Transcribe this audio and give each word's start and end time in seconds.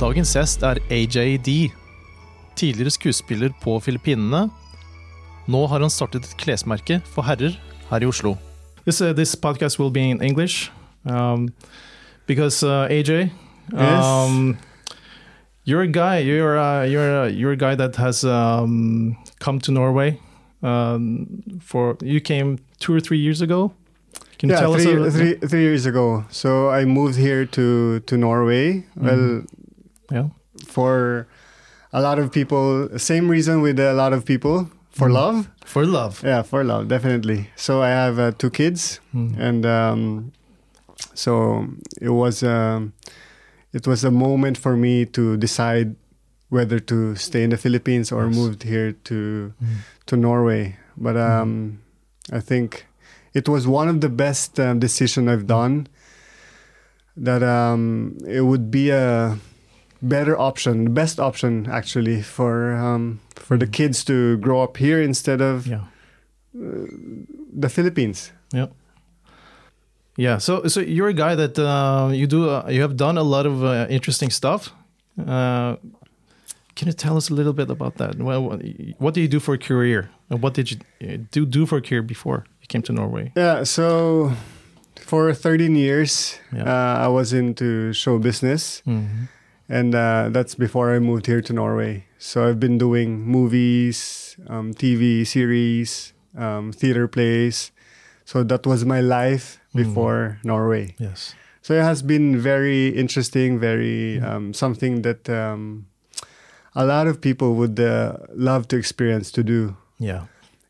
Dagens 0.00 0.30
gjest 0.32 0.62
er 0.64 0.78
AJD. 0.88 1.68
Tidligere 2.56 2.90
skuespiller 2.90 3.50
på 3.60 3.74
Filippinene. 3.84 4.46
Nå 5.44 5.60
har 5.68 5.82
han 5.84 5.92
startet 5.92 6.24
et 6.24 6.36
klesmerke 6.40 7.02
for 7.04 7.26
herrer 7.28 7.58
her 7.90 8.00
i 8.00 8.08
Oslo. 8.08 8.38
This, 8.86 9.02
uh, 9.02 9.12
this 9.12 9.36
podcast 9.36 9.78
will 9.78 9.90
be 9.92 10.00
in 10.00 10.22
English 10.22 10.72
um, 11.04 11.50
because 12.26 12.62
uh, 12.62 12.88
AJ, 12.88 13.28
um, 13.74 14.56
you're 15.66 15.82
a 15.82 15.86
guy. 15.86 16.24
You're 16.24 16.56
a, 16.56 16.86
you're 16.86 17.24
a, 17.24 17.28
you're 17.28 17.52
a 17.52 17.56
guy 17.56 17.74
that 17.74 17.96
has 17.96 18.24
um, 18.24 19.18
come 19.38 19.60
to 19.60 19.70
Norway. 19.70 20.18
Um, 20.62 21.60
for 21.60 21.98
you 22.00 22.22
came 22.22 22.58
two 22.78 22.94
or 22.94 23.00
three 23.00 23.18
years 23.18 23.42
ago. 23.42 23.72
Can 24.38 24.48
you 24.48 24.54
yeah, 24.54 24.60
tell 24.60 24.74
three, 24.74 24.96
us? 24.96 25.14
a- 25.14 25.18
three, 25.18 25.34
three 25.46 25.60
years 25.60 25.84
ago. 25.84 26.24
So 26.30 26.70
I 26.70 26.86
moved 26.86 27.16
here 27.16 27.44
to 27.44 28.00
to 28.00 28.16
Norway. 28.16 28.86
Well, 28.96 29.44
Yeah. 30.10 30.28
for 30.66 31.26
a 31.92 32.00
lot 32.00 32.18
of 32.18 32.30
people, 32.32 32.88
same 32.98 33.28
reason 33.28 33.62
with 33.62 33.78
a 33.78 33.92
lot 33.94 34.12
of 34.12 34.24
people 34.24 34.68
for 34.90 35.08
Mm. 35.08 35.12
love. 35.14 35.48
For 35.64 35.84
love. 35.86 36.22
Yeah, 36.24 36.42
for 36.42 36.64
love, 36.64 36.88
definitely. 36.88 37.50
So 37.56 37.82
I 37.82 37.88
have 37.90 38.18
uh, 38.18 38.32
two 38.38 38.50
kids, 38.50 39.00
Mm. 39.14 39.38
and 39.38 39.66
um, 39.66 40.32
so 41.14 41.66
it 42.00 42.10
was 42.10 42.42
um, 42.42 42.92
it 43.72 43.86
was 43.86 44.04
a 44.04 44.10
moment 44.10 44.58
for 44.58 44.76
me 44.76 45.04
to 45.06 45.36
decide 45.36 45.94
whether 46.50 46.80
to 46.80 47.14
stay 47.14 47.42
in 47.44 47.50
the 47.50 47.56
Philippines 47.56 48.10
or 48.12 48.26
Yes. 48.26 48.34
moved 48.36 48.62
here 48.64 48.92
to 49.04 49.52
Mm. 49.62 49.66
to 50.06 50.16
Norway. 50.16 50.76
But 50.96 51.16
um, 51.16 51.78
I 52.32 52.40
think 52.40 52.86
it 53.32 53.48
was 53.48 53.66
one 53.66 53.88
of 53.88 54.00
the 54.00 54.08
best 54.10 54.58
um, 54.58 54.78
decision 54.80 55.28
I've 55.28 55.46
done. 55.46 55.86
That 57.16 57.42
um, 57.42 58.16
it 58.26 58.40
would 58.42 58.70
be 58.70 58.90
a 58.90 59.38
better 60.02 60.38
option, 60.38 60.84
the 60.84 60.90
best 60.90 61.18
option 61.20 61.66
actually 61.70 62.22
for 62.22 62.72
um, 62.74 63.20
for 63.36 63.56
the 63.58 63.66
kids 63.66 64.04
to 64.04 64.36
grow 64.38 64.62
up 64.62 64.76
here 64.76 65.02
instead 65.02 65.40
of 65.40 65.66
Yeah. 65.66 65.84
the 67.60 67.68
Philippines. 67.68 68.32
Yeah, 68.52 68.66
Yeah. 70.16 70.38
so 70.38 70.66
so 70.68 70.80
you're 70.80 71.08
a 71.08 71.14
guy 71.14 71.34
that 71.36 71.58
uh, 71.58 72.10
you 72.12 72.26
do 72.26 72.48
uh, 72.50 72.68
you 72.68 72.80
have 72.82 72.96
done 72.96 73.18
a 73.18 73.22
lot 73.22 73.46
of 73.46 73.62
uh, 73.62 73.86
interesting 73.88 74.30
stuff. 74.30 74.72
Uh, 75.18 75.76
can 76.74 76.86
you 76.88 76.92
tell 76.94 77.16
us 77.16 77.30
a 77.30 77.34
little 77.34 77.52
bit 77.52 77.70
about 77.70 77.96
that? 77.96 78.16
Well, 78.18 78.58
what, 78.98 79.14
do 79.14 79.20
you 79.20 79.28
do 79.28 79.40
for 79.40 79.54
a 79.54 79.58
career? 79.58 80.08
And 80.30 80.42
what 80.42 80.54
did 80.54 80.70
you 80.70 80.78
uh, 81.02 81.16
do 81.30 81.44
do 81.46 81.66
for 81.66 81.76
a 81.78 81.82
career 81.82 82.02
before 82.02 82.44
you 82.62 82.66
came 82.68 82.82
to 82.82 82.92
Norway? 82.92 83.32
Yeah, 83.36 83.64
so 83.64 84.32
for 85.06 85.34
13 85.34 85.76
years, 85.76 86.38
Yeah. 86.52 86.64
uh, 86.64 87.06
I 87.06 87.08
was 87.08 87.32
into 87.32 87.92
show 87.92 88.18
business, 88.18 88.82
Mhm. 88.86 89.28
And 89.70 89.94
uh, 89.94 90.28
that's 90.34 90.54
before 90.58 90.90
I 90.94 90.98
moved 90.98 91.26
here 91.30 91.40
to 91.40 91.52
Norway. 91.54 92.04
So 92.18 92.42
I've 92.48 92.58
been 92.58 92.76
doing 92.78 93.22
movies, 93.22 94.36
um, 94.48 94.74
TV 94.74 95.24
series, 95.24 96.12
um, 96.36 96.72
theater 96.72 97.06
plays. 97.08 97.70
So 98.24 98.42
that 98.44 98.66
was 98.66 98.84
my 98.84 99.00
life 99.00 99.56
Mm. 99.72 99.76
before 99.86 100.38
Norway. 100.42 100.94
Yes. 100.98 101.34
So 101.62 101.74
it 101.74 101.84
has 101.86 102.02
been 102.02 102.34
very 102.42 102.88
interesting, 102.88 103.58
very 103.60 104.18
Mm. 104.18 104.24
um, 104.28 104.44
something 104.54 105.02
that 105.02 105.28
um, 105.30 105.86
a 106.74 106.84
lot 106.84 107.06
of 107.06 107.20
people 107.20 107.54
would 107.54 107.78
uh, 107.78 108.16
love 108.34 108.66
to 108.68 108.76
experience 108.76 109.30
to 109.32 109.42
do. 109.42 109.76
Yeah. 109.98 110.26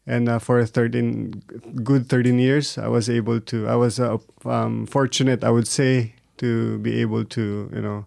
and 0.06 0.28
uh, 0.28 0.38
for 0.40 0.64
13 0.64 1.42
good 1.84 2.08
13 2.08 2.38
years 2.40 2.78
i 2.80 2.88
was 2.88 3.06
able 3.08 3.38
to 3.38 3.68
i 3.68 3.76
was 3.76 4.00
uh, 4.00 4.16
um, 4.48 4.86
fortunate 4.88 5.44
i 5.44 5.50
would 5.52 5.68
say 5.68 6.14
to 6.40 6.78
be 6.80 7.00
able 7.04 7.22
to 7.36 7.68
you 7.76 7.82
know 7.84 8.06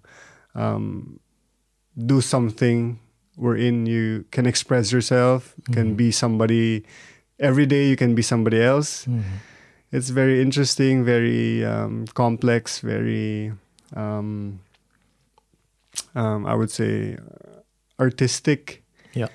um, 0.56 1.20
do 1.97 2.22
something 2.22 3.00
wherein 3.36 3.86
you 3.86 4.25
can 4.31 4.46
express 4.46 4.91
yourself 4.91 5.53
can 5.72 5.94
Mhm. 5.94 5.97
be 5.97 6.12
somebody 6.12 6.84
every 7.40 7.66
day 7.66 7.90
you 7.90 7.96
can 7.96 8.14
be 8.16 8.22
somebody 8.22 8.62
else 8.62 9.06
Mhm. 9.09 9.24
it's 9.91 10.09
very 10.09 10.41
interesting 10.41 11.03
very 11.03 11.66
um, 11.66 12.06
complex 12.14 12.80
very 12.81 13.52
um, 13.96 14.59
um, 16.16 16.46
i 16.46 16.53
would 16.53 16.72
say 16.72 17.18
artistic 18.00 18.84
Yeah. 19.14 19.30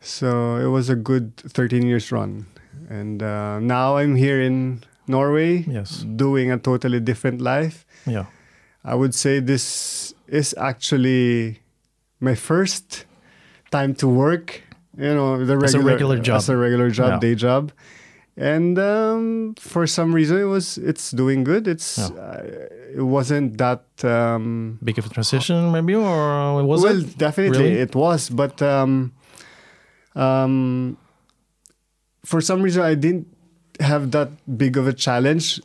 so 0.00 0.56
it 0.56 0.68
was 0.68 0.88
a 0.88 0.96
good 0.96 1.36
13 1.36 1.82
years 1.86 2.10
run 2.12 2.46
and 2.88 3.22
uh, 3.22 3.58
now 3.60 3.96
i'm 3.96 4.16
here 4.16 4.40
in 4.40 4.82
norway 5.06 5.64
Yes. 5.68 6.04
doing 6.16 6.50
a 6.52 6.58
totally 6.58 7.00
different 7.00 7.40
life 7.40 7.84
Yeah. 8.06 8.26
I 8.84 8.94
would 8.94 9.14
say 9.14 9.40
this 9.40 10.14
is 10.28 10.54
actually 10.58 11.60
my 12.20 12.34
first 12.34 13.04
time 13.70 13.94
to 13.94 14.06
work 14.08 14.62
you 14.96 15.14
know 15.14 15.44
the 15.44 15.56
As 15.56 15.74
a 15.74 15.78
regular 15.78 15.92
regular 15.92 16.18
job. 16.18 16.36
as 16.36 16.48
a 16.48 16.56
regular 16.56 16.90
job 16.90 17.10
Yeah. 17.12 17.18
day 17.18 17.34
job 17.34 17.72
and 18.36 18.78
um, 18.78 19.54
for 19.58 19.86
some 19.86 20.14
reason 20.14 20.38
it 20.38 20.44
was 20.56 20.78
it's 20.78 21.10
doing 21.10 21.42
good 21.44 21.66
it's 21.66 21.98
Yeah. 21.98 22.06
uh, 22.16 22.42
it 22.98 23.02
wasn't 23.02 23.58
that 23.58 23.82
um, 24.04 24.78
Big 24.82 24.98
of 24.98 25.04
a 25.06 25.10
transition, 25.10 25.70
maybe, 25.72 25.94
or 25.94 26.60
it 26.60 26.64
was 26.64 26.82
well 26.82 26.98
it? 27.02 27.18
definitely 27.18 27.58
Really? 27.74 27.80
it 27.82 27.94
was 27.94 28.30
but 28.30 28.62
um, 28.62 29.12
um, 30.14 30.96
for 32.24 32.40
some 32.40 32.62
reason 32.62 32.82
i 32.82 32.94
didn't 32.94 33.26
have 33.80 34.10
that 34.10 34.30
big 34.58 34.76
of 34.76 34.86
a 34.88 34.92
challenge 34.92 35.60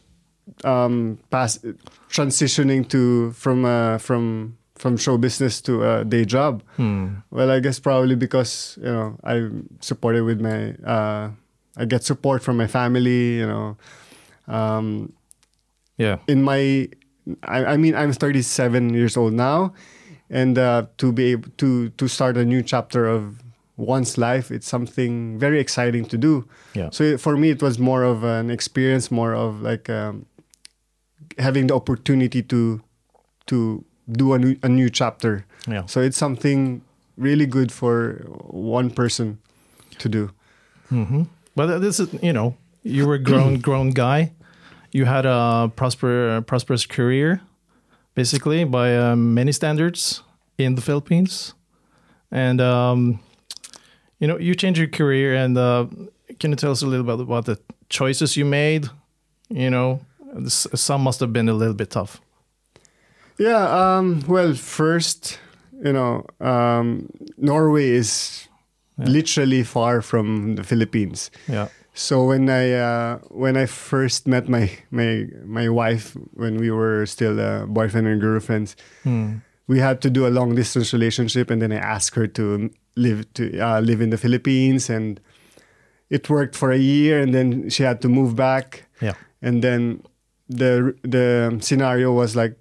um, 0.63 1.17
past 1.29 1.65
transitioning 2.09 2.87
to 2.89 3.31
from 3.31 3.65
uh, 3.65 3.97
from 3.97 4.57
from 4.75 4.97
show 4.97 5.17
business 5.17 5.61
to 5.61 5.83
a 5.83 6.03
day 6.03 6.25
job 6.25 6.61
Hmm. 6.75 7.15
well, 7.31 7.49
I 7.51 7.59
guess 7.59 7.79
probably 7.79 8.15
because 8.15 8.77
you 8.81 8.91
know 8.91 9.17
I'm 9.23 9.69
supported 9.79 10.23
with 10.23 10.41
my 10.41 10.73
uh, 10.85 11.29
I 11.77 11.85
get 11.85 12.03
support 12.03 12.43
from 12.43 12.57
my 12.57 12.67
family. 12.67 13.37
You 13.39 13.47
know, 13.47 13.77
um, 14.47 15.13
Yeah. 15.97 16.17
in 16.27 16.43
my 16.43 16.89
I, 17.43 17.73
I 17.73 17.77
mean 17.77 17.95
I'm 17.95 18.11
37 18.11 18.93
years 18.93 19.15
old 19.17 19.33
now, 19.33 19.73
and 20.29 20.57
uh, 20.57 20.85
to 20.97 21.11
be 21.13 21.31
able 21.31 21.49
to 21.57 21.89
to 21.89 22.07
start 22.07 22.37
a 22.37 22.43
new 22.45 22.61
chapter 22.61 23.07
of 23.07 23.39
one's 23.77 24.17
life, 24.17 24.51
it's 24.51 24.67
something 24.67 25.39
very 25.39 25.59
exciting 25.59 26.05
to 26.05 26.17
do. 26.17 26.45
Yeah. 26.75 26.89
So 26.91 27.03
it- 27.03 27.19
for 27.21 27.37
me, 27.37 27.49
it 27.49 27.61
was 27.61 27.79
more 27.79 28.03
of 28.03 28.23
an 28.23 28.49
experience, 28.51 29.09
more 29.11 29.33
of 29.33 29.61
like 29.61 29.89
um, 29.89 30.25
having 31.37 31.67
the 31.67 31.75
opportunity 31.75 32.41
to 32.43 32.81
to 33.45 33.83
do 34.11 34.33
a 34.33 34.37
new, 34.37 34.55
a 34.63 34.69
new 34.69 34.89
chapter. 34.89 35.45
Yeah. 35.67 35.85
So 35.85 36.01
it's 36.01 36.17
something 36.17 36.81
really 37.17 37.45
good 37.45 37.71
for 37.71 38.23
one 38.49 38.89
person 38.89 39.39
to 39.99 40.09
do. 40.09 40.31
hmm 40.89 41.23
But 41.55 41.79
this 41.79 41.99
is, 41.99 42.13
you 42.21 42.33
know, 42.33 42.55
you 42.83 43.05
were 43.07 43.15
a 43.15 43.19
grown, 43.23 43.59
grown 43.61 43.91
guy. 43.91 44.31
You 44.91 45.05
had 45.05 45.25
a 45.25 45.71
prosper, 45.75 46.41
prosperous 46.41 46.85
career, 46.85 47.41
basically 48.15 48.63
by 48.65 48.95
uh, 48.95 49.15
many 49.15 49.51
standards 49.51 50.23
in 50.57 50.75
the 50.75 50.81
Philippines, 50.81 51.55
and 52.31 52.61
um, 52.61 53.19
you 54.19 54.27
know, 54.27 54.37
you 54.37 54.53
changed 54.55 54.77
your 54.79 54.89
career. 54.89 55.33
And 55.35 55.57
uh, 55.57 55.87
can 56.39 56.51
you 56.51 56.55
tell 56.55 56.71
us 56.71 56.83
a 56.83 56.87
little 56.87 57.05
bit 57.05 57.19
about 57.19 57.45
the 57.45 57.57
choices 57.89 58.37
you 58.37 58.45
made? 58.45 58.87
You 59.49 59.69
know, 59.69 59.99
some 60.47 61.01
must 61.03 61.19
have 61.19 61.31
been 61.33 61.49
a 61.49 61.53
little 61.53 61.73
bit 61.75 61.89
tough. 61.91 62.21
Yeah. 63.39 63.97
Um, 63.97 64.23
well, 64.27 64.53
first, 64.53 65.39
you 65.83 65.93
know, 65.93 66.25
um, 66.39 67.09
Norway 67.37 67.89
is 67.89 68.47
Yeah. 68.99 69.09
literally 69.09 69.63
far 69.63 70.01
from 70.01 70.55
the 70.55 70.63
Philippines. 70.63 71.31
Yeah. 71.47 71.67
So 71.95 72.25
when 72.27 72.47
I 72.49 72.71
uh, 72.73 73.17
when 73.29 73.57
I 73.57 73.65
first 73.67 74.27
met 74.27 74.47
my 74.47 74.69
my 74.91 75.27
my 75.45 75.67
wife 75.69 76.15
when 76.33 76.57
we 76.59 76.69
were 76.71 77.05
still 77.07 77.39
uh, 77.39 77.65
boyfriend 77.65 78.07
and 78.07 78.21
girlfriends, 78.21 78.75
Hmm. 79.03 79.41
we 79.67 79.79
had 79.79 79.99
to 80.01 80.09
do 80.09 80.27
a 80.27 80.29
long 80.29 80.55
distance 80.55 80.93
relationship, 80.97 81.51
and 81.51 81.61
then 81.61 81.71
I 81.71 81.77
asked 81.95 82.15
her 82.15 82.27
to 82.27 82.69
live 82.95 83.25
to 83.33 83.43
uh, 83.59 83.81
live 83.81 84.01
in 84.03 84.09
the 84.09 84.17
Philippines, 84.17 84.89
and 84.89 85.19
it 86.09 86.29
worked 86.29 86.55
for 86.55 86.71
a 86.71 86.77
year, 86.77 87.19
and 87.21 87.33
then 87.33 87.69
she 87.69 87.83
had 87.83 87.99
to 88.01 88.09
move 88.09 88.35
back, 88.35 88.85
Yeah. 89.01 89.13
and 89.41 89.61
then 89.63 90.01
the 90.49 90.95
the 91.03 91.57
scenario 91.61 92.11
was 92.11 92.35
like 92.35 92.57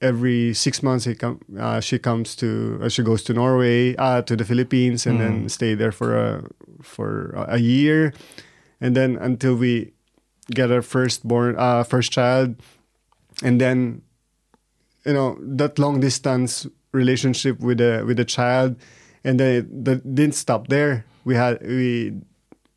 every 0.00 0.52
six 0.54 0.82
months 0.82 1.04
he 1.04 1.14
come, 1.14 1.40
uh, 1.58 1.80
she 1.80 1.98
comes 1.98 2.34
to 2.36 2.80
uh, 2.82 2.88
she 2.88 3.02
goes 3.02 3.22
to 3.24 3.32
Norway 3.32 3.94
uh, 3.96 4.22
to 4.22 4.36
the 4.36 4.44
Philippines 4.44 5.06
and 5.06 5.20
then 5.20 5.44
Mm. 5.46 5.50
stay 5.50 5.74
there 5.74 5.92
for 5.92 6.16
a 6.16 6.44
for 6.82 7.32
a 7.48 7.58
year. 7.58 8.12
And 8.80 8.96
then 8.96 9.16
until 9.20 9.54
we 9.54 9.92
get 10.50 10.70
our 10.72 10.82
first 10.82 11.22
born 11.26 11.54
uh, 11.58 11.84
first 11.84 12.12
child. 12.12 12.56
And 13.42 13.60
then 13.60 14.02
you 15.06 15.12
know 15.12 15.38
that 15.40 15.78
long 15.78 16.00
distance 16.00 16.66
relationship 16.92 17.60
with 17.60 17.80
a 17.80 18.02
with 18.04 18.18
a 18.20 18.24
child. 18.24 18.76
And 19.24 19.38
then 19.38 19.50
it 19.54 19.84
that 19.84 20.14
didn't 20.14 20.34
stop 20.34 20.68
there. 20.68 21.04
We 21.24 21.34
had 21.36 21.62
we 21.62 22.12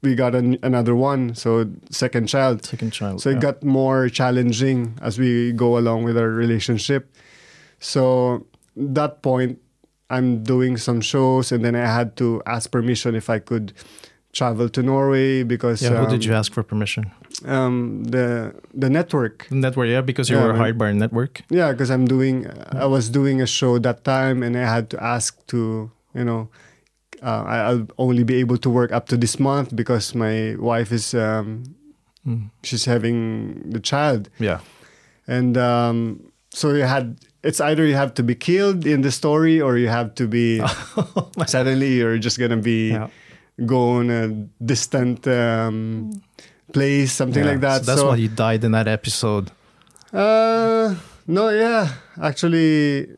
we 0.06 0.16
got 0.16 0.34
an, 0.36 0.58
another 0.64 0.96
one 0.96 1.34
so 1.36 1.66
second 1.90 2.28
child 2.28 2.64
Second 2.64 2.92
child. 2.92 3.22
so 3.22 3.30
it 3.30 3.36
yeah. 3.36 3.40
got 3.52 3.64
more 3.64 4.08
challenging 4.10 4.94
as 5.02 5.18
we 5.20 5.52
go 5.52 5.78
along 5.78 6.04
with 6.06 6.18
our 6.18 6.30
relationship. 6.30 7.12
So 7.80 8.46
that 8.78 9.22
point, 9.22 9.60
I'm 10.10 10.44
doing 10.44 10.78
some 10.78 11.02
shows, 11.02 11.52
and 11.52 11.64
then 11.66 11.76
I 11.76 11.86
had 11.92 12.16
to 12.18 12.42
ask 12.46 12.70
permission 12.72 13.16
if 13.16 13.30
I 13.30 13.40
could 13.40 13.74
travel 14.34 14.70
to 14.70 14.82
Norway 14.84 15.44
because 15.44 15.82
Yeah, 15.82 15.98
who 15.98 16.06
um, 16.06 16.10
did 16.10 16.24
you 16.26 16.34
ask 16.34 16.54
for 16.54 16.64
permission? 16.64 17.12
um, 17.46 18.04
the 18.06 18.54
the 18.74 18.90
network. 18.90 19.48
Network, 19.52 19.90
yeah, 19.90 20.02
because 20.02 20.30
you 20.30 20.38
Yeah, 20.38 20.46
were 20.48 20.56
hired 20.56 20.78
by 20.78 20.90
a 20.90 20.94
network. 20.94 21.42
Yeah, 21.50 21.72
because 21.72 21.90
I'm 21.92 22.06
doing, 22.06 22.48
I 22.72 22.86
was 22.86 23.10
doing 23.10 23.42
a 23.42 23.48
show 23.48 23.80
that 23.80 24.04
time, 24.04 24.44
and 24.46 24.56
I 24.56 24.66
had 24.76 24.90
to 24.92 24.98
ask 25.04 25.36
to, 25.48 25.90
you 26.14 26.24
know, 26.24 26.48
uh, 27.24 27.44
I- 27.48 27.64
I'll 27.70 27.88
only 27.98 28.24
be 28.24 28.36
able 28.36 28.58
to 28.58 28.70
work 28.70 28.92
up 28.92 29.08
to 29.10 29.18
this 29.18 29.40
month 29.40 29.76
because 29.76 30.16
my 30.16 30.56
wife 30.60 30.92
is, 30.92 31.14
um, 31.14 31.64
Mm. 32.28 32.50
she's 32.64 32.86
having 32.86 33.70
the 33.70 33.80
child, 33.80 34.30
Yeah. 34.40 34.60
and 35.28 35.58
um, 35.58 36.20
so 36.50 36.74
you 36.74 36.84
had. 36.84 37.18
It's 37.46 37.62
either 37.62 37.86
you 37.86 37.94
have 37.94 38.16
to 38.16 38.24
be 38.24 38.34
killed 38.34 38.88
in 38.88 39.02
the 39.02 39.12
story, 39.12 39.62
or 39.62 39.78
you 39.78 39.88
have 39.90 40.16
to 40.16 40.28
be 40.28 40.60
suddenly 41.46 41.94
you're 42.02 42.18
just 42.18 42.40
gonna 42.40 42.58
be 42.58 42.90
Yeah. 42.98 43.10
go 43.66 44.02
on 44.02 44.10
a 44.10 44.28
distant 44.66 45.28
um, 45.28 46.10
place, 46.74 47.12
something 47.14 47.44
Yeah. 47.46 47.52
like 47.52 47.62
that. 47.62 47.86
So 47.86 47.92
that's 47.92 48.02
so, 48.02 48.08
why 48.08 48.16
you 48.18 48.30
died 48.30 48.64
in 48.64 48.72
that 48.72 48.88
episode. 48.88 49.52
Uh, 50.12 50.96
no, 51.28 51.50
yeah, 51.50 51.90
actually. 52.20 53.10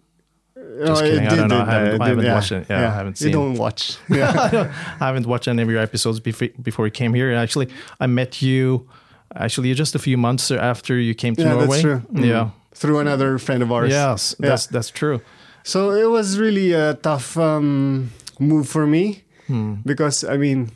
Just 0.85 1.01
no, 1.03 1.09
kidding. 1.09 1.25
I 1.25 1.29
did- 1.29 1.35
don't 1.37 1.47
know. 1.49 1.61
I 1.61 1.71
haven't- 1.73 2.01
I 2.01 2.07
haven't 2.09 2.23
did, 2.25 2.33
watched 2.33 2.51
it. 2.51 2.65
Yeah, 2.69 2.87
I 2.91 2.93
haven't 2.95 3.17
seen 3.17 3.27
You 3.29 3.33
don't 3.33 3.55
watch. 3.55 3.97
Yeah. 4.09 4.71
I 5.01 5.05
haven't 5.07 5.25
watched 5.25 5.47
any 5.47 5.61
of 5.63 5.69
your 5.69 5.81
episodes 5.81 6.19
before 6.19 6.49
before 6.61 6.85
you 6.87 6.91
came 6.91 7.13
here. 7.13 7.33
Actually, 7.33 7.67
I 7.99 8.07
met 8.07 8.41
you 8.41 8.87
actually 9.35 9.73
just 9.73 9.95
a 9.95 9.99
few 9.99 10.17
months 10.17 10.51
after 10.51 10.93
you 10.99 11.13
came 11.13 11.35
to 11.35 11.41
yeah, 11.41 11.49
Norway. 11.53 11.67
that's 11.67 11.81
true. 11.81 12.01
Mm. 12.13 12.25
Yeah. 12.25 12.49
Through 12.73 12.99
another 12.99 13.37
friend 13.39 13.63
of 13.63 13.71
ours. 13.71 13.89
Yes, 13.91 14.35
Yeah. 14.39 14.49
that's 14.49 14.67
that's 14.67 14.89
true. 14.91 15.19
So 15.63 15.91
it 15.91 16.09
was 16.09 16.37
really 16.39 16.71
a 16.73 16.93
tough 16.93 17.37
um, 17.37 18.11
move 18.39 18.67
for 18.69 18.85
me 18.87 19.23
Hmm. 19.47 19.75
because, 19.85 20.23
I 20.23 20.37
mean, 20.37 20.71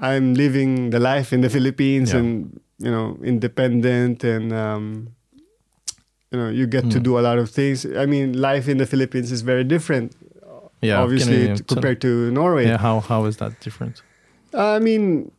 I'm 0.00 0.34
living 0.34 0.90
the 0.90 0.98
life 1.00 1.32
in 1.32 1.40
the 1.40 1.48
Philippines 1.50 2.10
Yeah. 2.12 2.18
and, 2.20 2.60
you 2.78 2.90
know, 2.90 3.16
independent 3.22 4.22
and, 4.24 4.52
um, 4.52 5.08
you 6.32 6.38
know, 6.38 6.48
you 6.50 6.66
get 6.66 6.90
to 6.90 6.98
Hmm. 6.98 7.02
do 7.08 7.18
a 7.18 7.22
lot 7.28 7.38
of 7.38 7.48
things. 7.50 7.84
I 7.84 8.06
mean, 8.06 8.32
life 8.40 8.68
in 8.68 8.76
the 8.78 8.86
Philippines 8.86 9.32
is 9.32 9.40
very 9.42 9.64
different, 9.64 10.12
Yeah, 10.82 11.02
obviously, 11.02 11.48
you 11.48 11.56
compared 11.66 12.00
to 12.00 12.30
Norway. 12.30 12.64
Yeah, 12.66 12.78
how 12.78 13.00
how 13.00 13.26
is 13.28 13.36
that 13.36 13.52
different? 13.64 14.02
I 14.54 14.78
mean, 14.78 15.30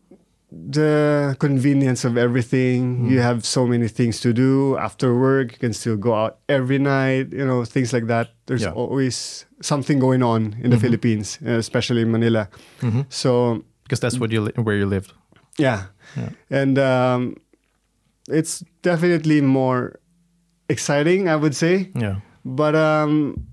the 0.51 1.35
convenience 1.39 2.03
of 2.07 2.17
everything. 2.17 2.97
Mm. 3.05 3.09
You 3.11 3.21
have 3.21 3.45
so 3.45 3.65
many 3.67 3.87
things 3.87 4.19
to 4.21 4.33
do 4.33 4.77
after 4.77 5.13
work. 5.15 5.51
You 5.53 5.59
can 5.59 5.73
still 5.73 5.95
go 5.97 6.13
out 6.13 6.37
every 6.49 6.79
night. 6.79 7.31
You 7.31 7.45
know, 7.45 7.63
things 7.65 7.93
like 7.93 8.07
that. 8.07 8.27
There's 8.47 8.63
Yeah. 8.63 8.73
always 8.75 9.45
something 9.61 9.99
going 9.99 10.23
on 10.23 10.55
in 10.63 10.69
the 10.71 10.77
Mhm. 10.77 10.81
Philippines, 10.81 11.39
uh, 11.45 11.57
especially 11.59 12.01
in 12.01 12.11
Manila. 12.11 12.47
hmm 12.81 13.01
So 13.09 13.63
Because 13.83 13.99
that's 14.01 14.19
what 14.19 14.31
you 14.31 14.41
li- 14.41 14.53
where 14.63 14.77
you 14.77 14.85
lived. 14.89 15.13
yeah, 15.57 15.81
Yeah. 16.17 16.29
and 16.61 16.77
um, 16.79 17.35
it's 18.29 18.63
definitely 18.81 19.41
more 19.41 19.99
exciting, 20.69 21.27
I 21.27 21.35
would 21.35 21.55
say. 21.55 21.89
Yeah. 21.95 22.21
But 22.45 22.75
um, 22.75 23.45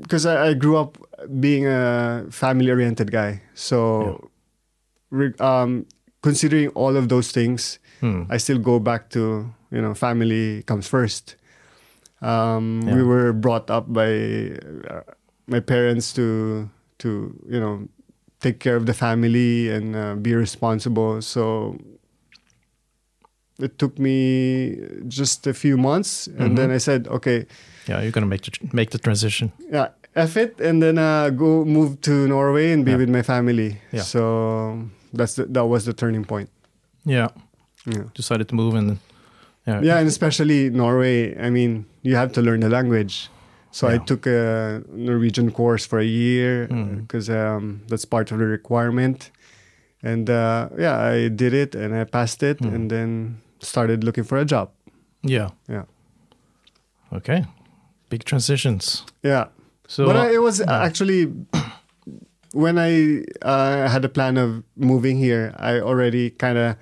because 0.00 0.24
I, 0.26 0.48
I 0.48 0.54
grew 0.54 0.76
up 0.76 0.96
being 1.40 1.66
a 1.66 2.24
family-oriented 2.30 3.10
guy, 3.12 3.42
so 3.54 4.30
re- 5.10 5.34
um, 5.40 5.86
considering 6.22 6.68
all 6.68 6.96
of 6.96 7.08
those 7.08 7.30
things, 7.32 7.78
Hmm. 8.00 8.24
I 8.30 8.38
still 8.38 8.56
go 8.58 8.78
back 8.80 9.10
to 9.10 9.52
you 9.70 9.82
know 9.82 9.92
family 9.92 10.62
comes 10.64 10.88
first. 10.88 11.36
Um, 12.22 12.80
Yeah. 12.88 12.96
We 12.96 13.02
were 13.04 13.32
brought 13.36 13.68
up 13.68 13.92
by 13.92 14.56
uh, 14.88 15.04
my 15.46 15.60
parents 15.60 16.12
to 16.16 16.70
to 17.04 17.08
you 17.44 17.60
know 17.60 17.88
take 18.40 18.56
care 18.58 18.76
of 18.76 18.86
the 18.86 18.94
family 18.96 19.68
and 19.68 19.92
uh, 19.94 20.14
be 20.16 20.32
responsible. 20.34 21.20
So 21.20 21.76
it 23.62 23.78
took 23.78 23.98
me 23.98 24.76
just 25.08 25.46
a 25.46 25.52
few 25.54 25.76
months, 25.76 26.28
and 26.38 26.52
Mhm. 26.52 26.56
then 26.56 26.70
I 26.70 26.78
said, 26.78 27.06
okay, 27.08 27.46
Yeah, 27.88 28.02
you're 28.02 28.12
gonna 28.12 28.26
make 28.26 28.42
the 28.42 28.50
tr- 28.50 28.64
make 28.72 28.90
the 28.90 28.98
transition. 28.98 29.52
yeah, 29.72 29.88
F 30.14 30.36
it, 30.36 30.60
and 30.60 30.82
then 30.82 30.98
uh, 30.98 31.30
go 31.30 31.64
move 31.64 32.00
to 32.02 32.10
Norway 32.28 32.72
and 32.72 32.84
be 32.84 32.90
Yeah. 32.92 32.98
with 33.00 33.08
my 33.10 33.22
family. 33.22 33.78
Yeah. 33.92 34.02
So 34.02 34.20
that's 35.12 35.34
the, 35.34 35.44
that 35.54 35.64
was 35.66 35.84
the 35.84 35.92
turning 35.92 36.24
point. 36.24 36.48
Yeah, 37.04 37.28
Yeah. 37.86 38.04
decided 38.14 38.48
to 38.48 38.54
move 38.54 38.74
and 38.78 38.98
yeah, 39.66 39.80
Yeah, 39.82 39.98
and 40.00 40.08
especially 40.08 40.70
Norway. 40.70 41.36
I 41.38 41.50
mean, 41.50 41.84
you 42.02 42.16
have 42.16 42.32
to 42.32 42.40
learn 42.42 42.60
the 42.60 42.68
language. 42.68 43.28
So 43.72 43.86
I 43.88 43.98
took 43.98 44.26
a 44.26 44.82
Norwegian 44.92 45.50
course 45.52 45.86
for 45.86 45.98
a 46.00 46.04
year 46.04 46.66
Mm. 46.68 47.06
because 47.06 47.30
um, 47.30 47.80
that's 47.88 48.04
part 48.04 48.32
of 48.32 48.38
the 48.38 48.46
requirement. 48.46 49.30
And 50.02 50.28
uh, 50.30 50.68
yeah, 50.78 50.96
I 50.98 51.28
did 51.28 51.52
it 51.54 51.74
and 51.74 51.94
I 51.94 52.04
passed 52.04 52.42
it, 52.42 52.58
Mm. 52.58 52.74
and 52.74 52.90
then 52.90 53.36
started 53.60 54.04
looking 54.04 54.24
for 54.24 54.38
a 54.38 54.44
job. 54.44 54.70
yeah. 55.22 55.50
Yeah, 55.68 55.84
Okay, 57.12 57.44
big 58.08 58.24
transitions. 58.24 59.04
yeah. 59.22 59.46
So 59.88 60.06
but 60.06 60.16
I, 60.16 60.32
it 60.34 60.40
was 60.42 60.60
yeah. 60.60 60.82
actually 60.84 61.26
when 62.52 62.78
I 62.78 63.24
uh, 63.42 63.88
had 63.88 64.04
a 64.04 64.08
plan 64.08 64.36
of 64.36 64.62
moving 64.76 65.18
here. 65.18 65.52
I 65.58 65.80
already 65.80 66.30
kind 66.30 66.58
of 66.58 66.76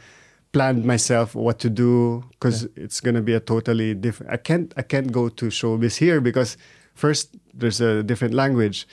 planned 0.52 0.84
myself 0.84 1.34
what 1.34 1.58
to 1.60 1.70
do 1.70 2.22
because 2.32 2.68
it's 2.76 3.00
gonna 3.00 3.22
be 3.22 3.32
a 3.34 3.40
totally 3.40 3.94
different. 3.94 4.32
I 4.32 4.36
can't 4.36 4.72
I 4.76 4.82
can't 4.82 5.10
go 5.12 5.28
to 5.30 5.46
showbiz 5.46 5.96
here 5.96 6.20
because 6.20 6.56
first 6.94 7.36
there's 7.54 7.80
a 7.80 8.02
different 8.02 8.34
language, 8.34 8.86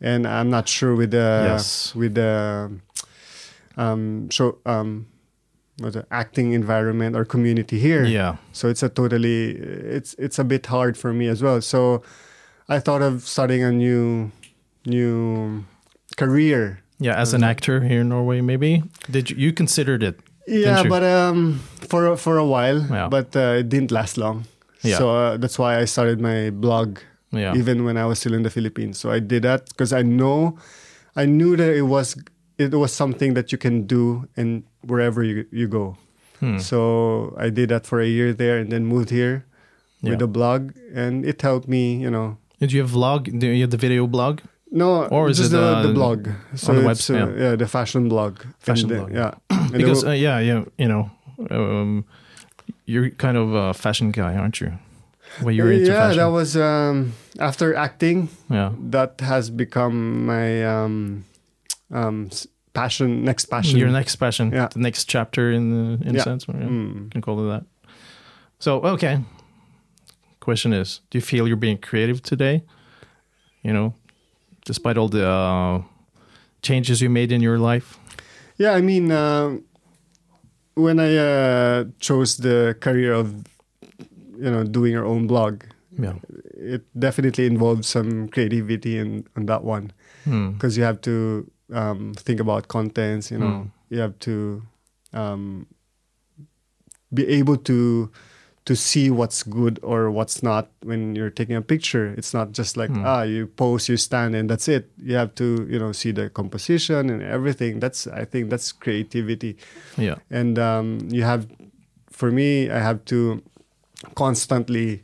and 0.00 0.26
I'm 0.26 0.50
not 0.50 0.68
sure 0.68 0.94
with 0.94 1.10
the 1.12 1.48
Yes. 1.48 1.94
with 1.94 2.14
the 2.14 2.70
um 3.76 4.28
show 4.30 4.58
um 4.66 5.06
acting 6.10 6.52
environment 6.52 7.16
or 7.16 7.24
community 7.24 7.78
here 7.78 8.04
yeah, 8.04 8.36
so 8.52 8.68
it's 8.68 8.82
a 8.82 8.88
totally 8.88 9.50
it's 9.96 10.14
it's 10.18 10.38
a 10.38 10.44
bit 10.44 10.66
hard 10.66 10.96
for 10.96 11.12
me 11.12 11.26
as 11.28 11.42
well 11.42 11.60
so 11.60 12.02
i 12.68 12.78
thought 12.78 13.02
of 13.02 13.22
starting 13.26 13.62
a 13.62 13.72
new 13.72 14.30
new 14.86 15.64
career 16.16 16.80
yeah. 17.00 17.16
As 17.20 17.34
an 17.34 17.40
Mm-hmm. 17.40 17.50
actor 17.50 17.80
here 17.80 18.00
in 18.02 18.08
Norway, 18.08 18.40
maybe 18.40 18.82
did 19.10 19.28
you, 19.30 19.36
you 19.36 19.52
considered 19.52 20.02
it? 20.02 20.16
yeah 20.46 20.82
but 20.84 21.02
um 21.02 21.58
for 21.90 22.06
a- 22.12 22.16
for 22.16 22.36
a 22.38 22.44
while 22.46 22.80
Yeah. 22.90 23.08
but 23.08 23.34
uh, 23.34 23.58
it 23.60 23.68
didn't 23.68 23.90
last 23.90 24.16
long 24.16 24.44
Yeah. 24.82 24.98
so 24.98 25.10
uh, 25.10 25.36
that's 25.40 25.58
why 25.58 25.80
i 25.80 25.86
started 25.86 26.20
my 26.20 26.50
blog 26.50 26.98
Yeah, 27.32 27.56
even 27.58 27.84
when 27.84 27.96
i 27.96 28.04
was 28.06 28.18
still 28.20 28.34
in 28.34 28.42
the 28.44 28.50
philippines 28.50 28.96
so 29.00 29.10
i 29.10 29.18
did 29.18 29.42
that 29.42 29.66
because 29.72 29.92
i 29.92 30.02
know 30.02 30.56
i 31.16 31.24
knew 31.26 31.56
that 31.56 31.72
it 31.74 31.82
was 31.88 32.14
it 32.58 32.72
was 32.74 32.92
something 32.92 33.34
that 33.34 33.50
you 33.52 33.58
can 33.58 33.86
do 33.86 34.28
and 34.36 34.62
wherever 34.82 35.22
you, 35.22 35.46
you 35.50 35.66
go 35.68 35.96
Hmm. 36.40 36.58
So 36.58 37.34
I 37.38 37.48
did 37.50 37.68
that 37.70 37.86
for 37.86 38.00
a 38.00 38.06
year 38.06 38.32
there 38.32 38.58
and 38.58 38.70
then 38.70 38.84
moved 38.86 39.10
here 39.10 39.44
with 40.02 40.20
a 40.20 40.26
blog 40.26 40.72
and 40.94 41.24
it 41.24 41.40
helped 41.40 41.68
me, 41.68 41.96
you 41.96 42.10
know. 42.10 42.36
Did 42.60 42.72
you 42.72 42.82
have 42.82 42.90
vlog? 42.90 43.38
Do 43.38 43.46
you 43.46 43.62
have 43.62 43.70
the 43.70 43.78
video 43.78 44.06
blog? 44.06 44.40
No, 44.70 45.06
Or 45.06 45.30
is 45.30 45.38
it, 45.40 45.50
the, 45.52 45.62
uh, 45.62 45.82
the 45.82 45.92
blog. 45.94 46.28
So 46.56 46.72
on 46.72 46.82
the 46.82 46.88
website, 46.88 47.22
uh, 47.22 47.42
yeah. 47.42 47.56
the 47.56 47.68
fashion 47.68 48.08
blog. 48.08 48.42
Fashion 48.58 48.90
And 48.92 49.12
blog, 49.12 49.12
Yeah. 49.14 49.34
Because 49.72 50.04
uh, 50.04 50.10
yeah, 50.10 50.38
yeah, 50.40 50.64
you 50.76 50.88
know, 50.88 51.10
um, 51.50 52.04
you're 52.84 53.10
kind 53.10 53.36
of 53.36 53.54
a 53.54 53.72
fashion 53.72 54.10
guy, 54.10 54.34
aren't 54.36 54.60
you? 54.60 54.72
When 55.40 55.54
you're 55.54 55.72
into 55.72 55.86
yeah, 55.86 56.08
fashion. 56.08 56.18
that 56.18 56.30
was 56.30 56.56
um, 56.56 57.12
after 57.38 57.74
acting. 57.74 58.28
yeah. 58.50 58.72
That 58.90 59.20
has 59.20 59.50
become 59.50 60.26
my 60.26 60.64
um, 60.64 61.24
um, 61.90 62.30
passion. 62.72 63.24
Next 63.24 63.46
passion. 63.46 63.78
Your 63.78 63.90
next 63.90 64.16
passion, 64.16 64.50
Yeah. 64.52 64.68
the 64.72 64.80
next 64.80 65.04
chapter 65.08 65.50
in 65.52 65.70
the 65.70 66.06
in 66.08 66.14
a 66.14 66.18
Yeah. 66.18 66.24
sense. 66.24 66.46
Yeah. 66.48 66.54
Mm. 66.68 67.10
can 67.10 67.20
call 67.22 67.40
it 67.44 67.48
that. 67.48 67.64
So, 68.58 68.80
okay. 68.94 69.18
Question 70.40 70.72
is, 70.72 71.00
do 71.10 71.18
you 71.18 71.22
feel 71.22 71.46
you're 71.48 71.56
being 71.56 71.78
creative 71.78 72.20
today? 72.22 72.62
You 73.62 73.72
know, 73.72 73.94
despite 74.66 74.98
all 74.98 75.08
the 75.08 75.26
uh, 75.26 75.82
changes 76.62 77.00
you 77.00 77.08
made 77.10 77.32
in 77.32 77.40
your 77.40 77.58
life? 77.58 77.98
Yeah, 78.58 78.72
I 78.78 78.80
mean, 78.82 79.10
uh, 79.10 79.56
when 80.74 80.98
I 81.00 81.16
uh, 81.16 81.84
chose 81.98 82.36
the 82.36 82.76
career 82.80 83.12
of, 83.14 83.32
you 84.38 84.50
know, 84.50 84.64
doing 84.64 84.92
your 84.92 85.04
own 85.06 85.26
blog, 85.26 85.62
Yeah. 85.98 86.14
it 86.56 86.82
definitely 86.98 87.46
involves 87.46 87.86
some 87.88 88.28
creativity 88.28 88.98
in 88.98 89.24
on 89.36 89.46
that 89.46 89.62
one 89.64 89.92
Hmm. 90.24 90.52
because 90.52 90.76
you 90.76 90.84
have 90.84 91.00
to 91.02 91.46
um, 91.72 92.14
think 92.14 92.40
about 92.40 92.68
contents. 92.68 93.30
You 93.30 93.38
know, 93.38 93.46
Mm. 93.46 93.70
you 93.90 93.98
have 94.00 94.18
to 94.20 94.62
um, 95.12 95.66
be 97.12 97.26
able 97.28 97.56
to 97.56 98.10
to 98.66 98.74
see 98.74 99.10
what's 99.10 99.42
good 99.42 99.78
or 99.82 100.10
what's 100.10 100.42
not 100.42 100.70
when 100.82 101.14
you're 101.14 101.28
taking 101.28 101.54
a 101.54 101.60
picture. 101.60 102.14
It's 102.16 102.32
not 102.32 102.52
just 102.52 102.76
like 102.78 102.90
Mm. 102.90 103.04
ah, 103.04 103.22
you 103.22 103.46
pose, 103.46 103.88
you 103.92 103.96
stand, 103.98 104.34
and 104.34 104.48
that's 104.48 104.68
it. 104.68 104.90
You 104.96 105.16
have 105.16 105.34
to 105.34 105.66
you 105.70 105.78
know 105.78 105.92
see 105.92 106.12
the 106.12 106.30
composition 106.30 107.10
and 107.10 107.22
everything. 107.22 107.78
That's 107.80 108.06
I 108.06 108.24
think 108.24 108.50
that's 108.50 108.72
creativity 108.72 109.56
Yeah. 109.98 110.16
and 110.30 110.58
um, 110.58 110.98
you 111.10 111.24
have 111.24 111.46
for 112.10 112.30
me 112.30 112.70
i 112.70 112.78
have 112.78 113.04
to 113.04 113.42
constantly 114.14 115.02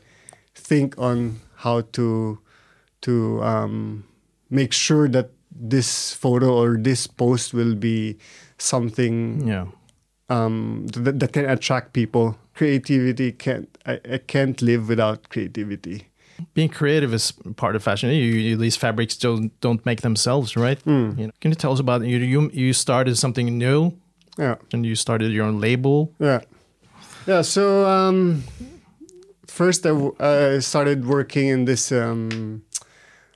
think 0.54 0.94
on 0.98 1.40
how 1.56 1.80
to 1.92 2.38
to 3.00 3.42
um, 3.42 4.04
make 4.50 4.72
sure 4.72 5.08
that 5.08 5.30
this 5.68 6.14
photo 6.14 6.48
or 6.54 6.76
this 6.78 7.06
post 7.06 7.52
will 7.54 7.74
be 7.74 8.16
something 8.58 9.46
Yeah. 9.46 9.66
um, 10.28 10.86
that, 10.94 11.18
that 11.20 11.32
can 11.32 11.44
attract 11.44 11.92
people. 11.92 12.36
Creativity 12.54 13.32
can't 13.32 13.68
I, 13.86 14.00
I 14.14 14.18
can't 14.18 14.60
live 14.62 14.88
without 14.88 15.28
creativity. 15.28 16.06
Being 16.54 16.70
creative 16.70 17.12
is 17.14 17.32
part 17.56 17.76
of 17.76 17.82
fashion. 17.82 18.08
You, 18.10 18.16
you, 18.46 18.56
these 18.56 18.76
fabrics 18.76 19.16
don't 19.16 19.50
don't 19.60 19.84
make 19.84 20.00
themselves, 20.00 20.56
right? 20.56 20.80
Hmm. 20.82 21.12
You 21.18 21.26
know, 21.26 21.32
can 21.40 21.50
you 21.50 21.54
tell 21.56 21.72
us 21.72 21.80
about 21.80 22.02
you? 22.02 22.18
You 22.18 22.50
you 22.52 22.72
started 22.72 23.16
something 23.18 23.58
new, 23.58 23.92
Yeah. 24.38 24.54
and 24.72 24.84
you 24.86 24.94
started 24.94 25.32
your 25.32 25.44
own 25.46 25.60
label. 25.60 26.12
Yeah, 26.18 26.40
yeah. 27.26 27.42
So 27.42 27.84
um, 27.86 28.42
first, 29.46 29.84
I, 29.86 29.90
w- 29.90 30.14
I 30.18 30.60
started 30.60 31.04
working 31.06 31.48
in 31.48 31.64
this 31.66 31.92
um, 31.92 32.62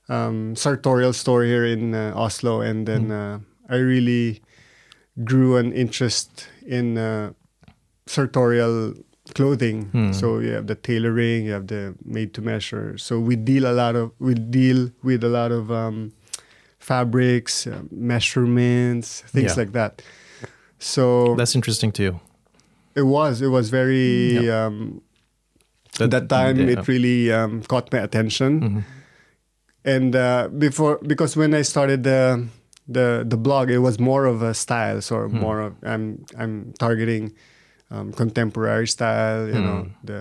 um, 0.09 0.55
sartorial 0.57 1.13
store 1.13 1.45
here 1.45 1.65
in 1.65 1.95
uh, 1.95 2.13
Oslo, 2.15 2.61
and 2.61 2.87
then 2.87 3.11
uh, 3.11 3.39
I 3.69 3.77
really 3.77 4.43
grew 5.25 5.57
an 5.57 5.73
interest 5.73 6.49
in 6.67 6.99
uh, 6.99 7.33
sartorial 8.07 8.95
clothing. 9.35 10.13
So 10.13 10.39
you 10.39 10.51
have 10.53 10.67
the 10.67 10.75
tailoring, 10.75 11.47
you 11.47 11.53
have 11.53 11.67
the 11.69 11.95
made 12.05 12.35
to 12.35 12.43
measure. 12.43 12.99
So 12.99 13.19
we 13.19 13.37
deal 13.37 13.65
a 13.67 13.73
lot 13.73 13.97
of 13.97 14.13
we 14.19 14.35
deal 14.35 14.91
with 15.03 15.25
a 15.25 15.29
lot 15.29 15.51
of 15.53 15.71
um, 15.71 16.13
fabrics, 16.79 17.67
uh, 17.67 17.83
measurements, 17.91 19.23
things 19.33 19.53
Yeah. 19.57 19.63
like 19.63 19.73
that. 19.73 20.03
So 20.79 21.35
That's 21.37 21.55
interesting 21.55 21.93
too. 21.93 22.21
it 22.95 23.03
was. 23.03 23.41
It 23.41 23.49
was 23.49 23.71
very. 23.71 24.49
Um, 24.51 25.01
at 26.01 26.11
that 26.11 26.29
time, 26.29 26.59
yeah. 26.59 26.79
it 26.81 26.89
really 26.89 27.33
um, 27.33 27.63
caught 27.63 27.91
my 27.93 28.01
attention. 28.01 28.61
Mhm. 28.61 28.83
And 29.85 30.17
uh, 30.17 30.49
before, 30.49 30.99
because 31.07 31.37
when 31.37 31.55
I 31.55 31.63
started 31.63 32.03
the 32.05 32.47
the 32.89 33.25
the 33.27 33.37
blog, 33.37 33.71
it 33.71 33.79
was 33.79 33.99
more 33.99 34.25
of 34.27 34.43
a 34.43 34.55
style, 34.55 35.01
so 35.01 35.29
Hmm. 35.29 35.39
more 35.41 35.61
of 35.61 35.73
I'm 35.85 36.25
I'm 36.39 36.73
targeting 36.79 37.33
um, 37.91 38.13
contemporary 38.13 38.87
style, 38.89 39.47
you 39.49 39.61
know, 39.61 39.85
Hmm. 39.85 40.07
the 40.07 40.21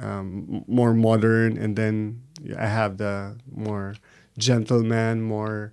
um, 0.00 0.64
more 0.66 0.94
modern, 0.94 1.58
and 1.58 1.76
then 1.76 2.22
I 2.58 2.66
have 2.66 2.96
the 2.98 3.36
more 3.50 3.94
gentleman, 4.38 5.22
more 5.22 5.72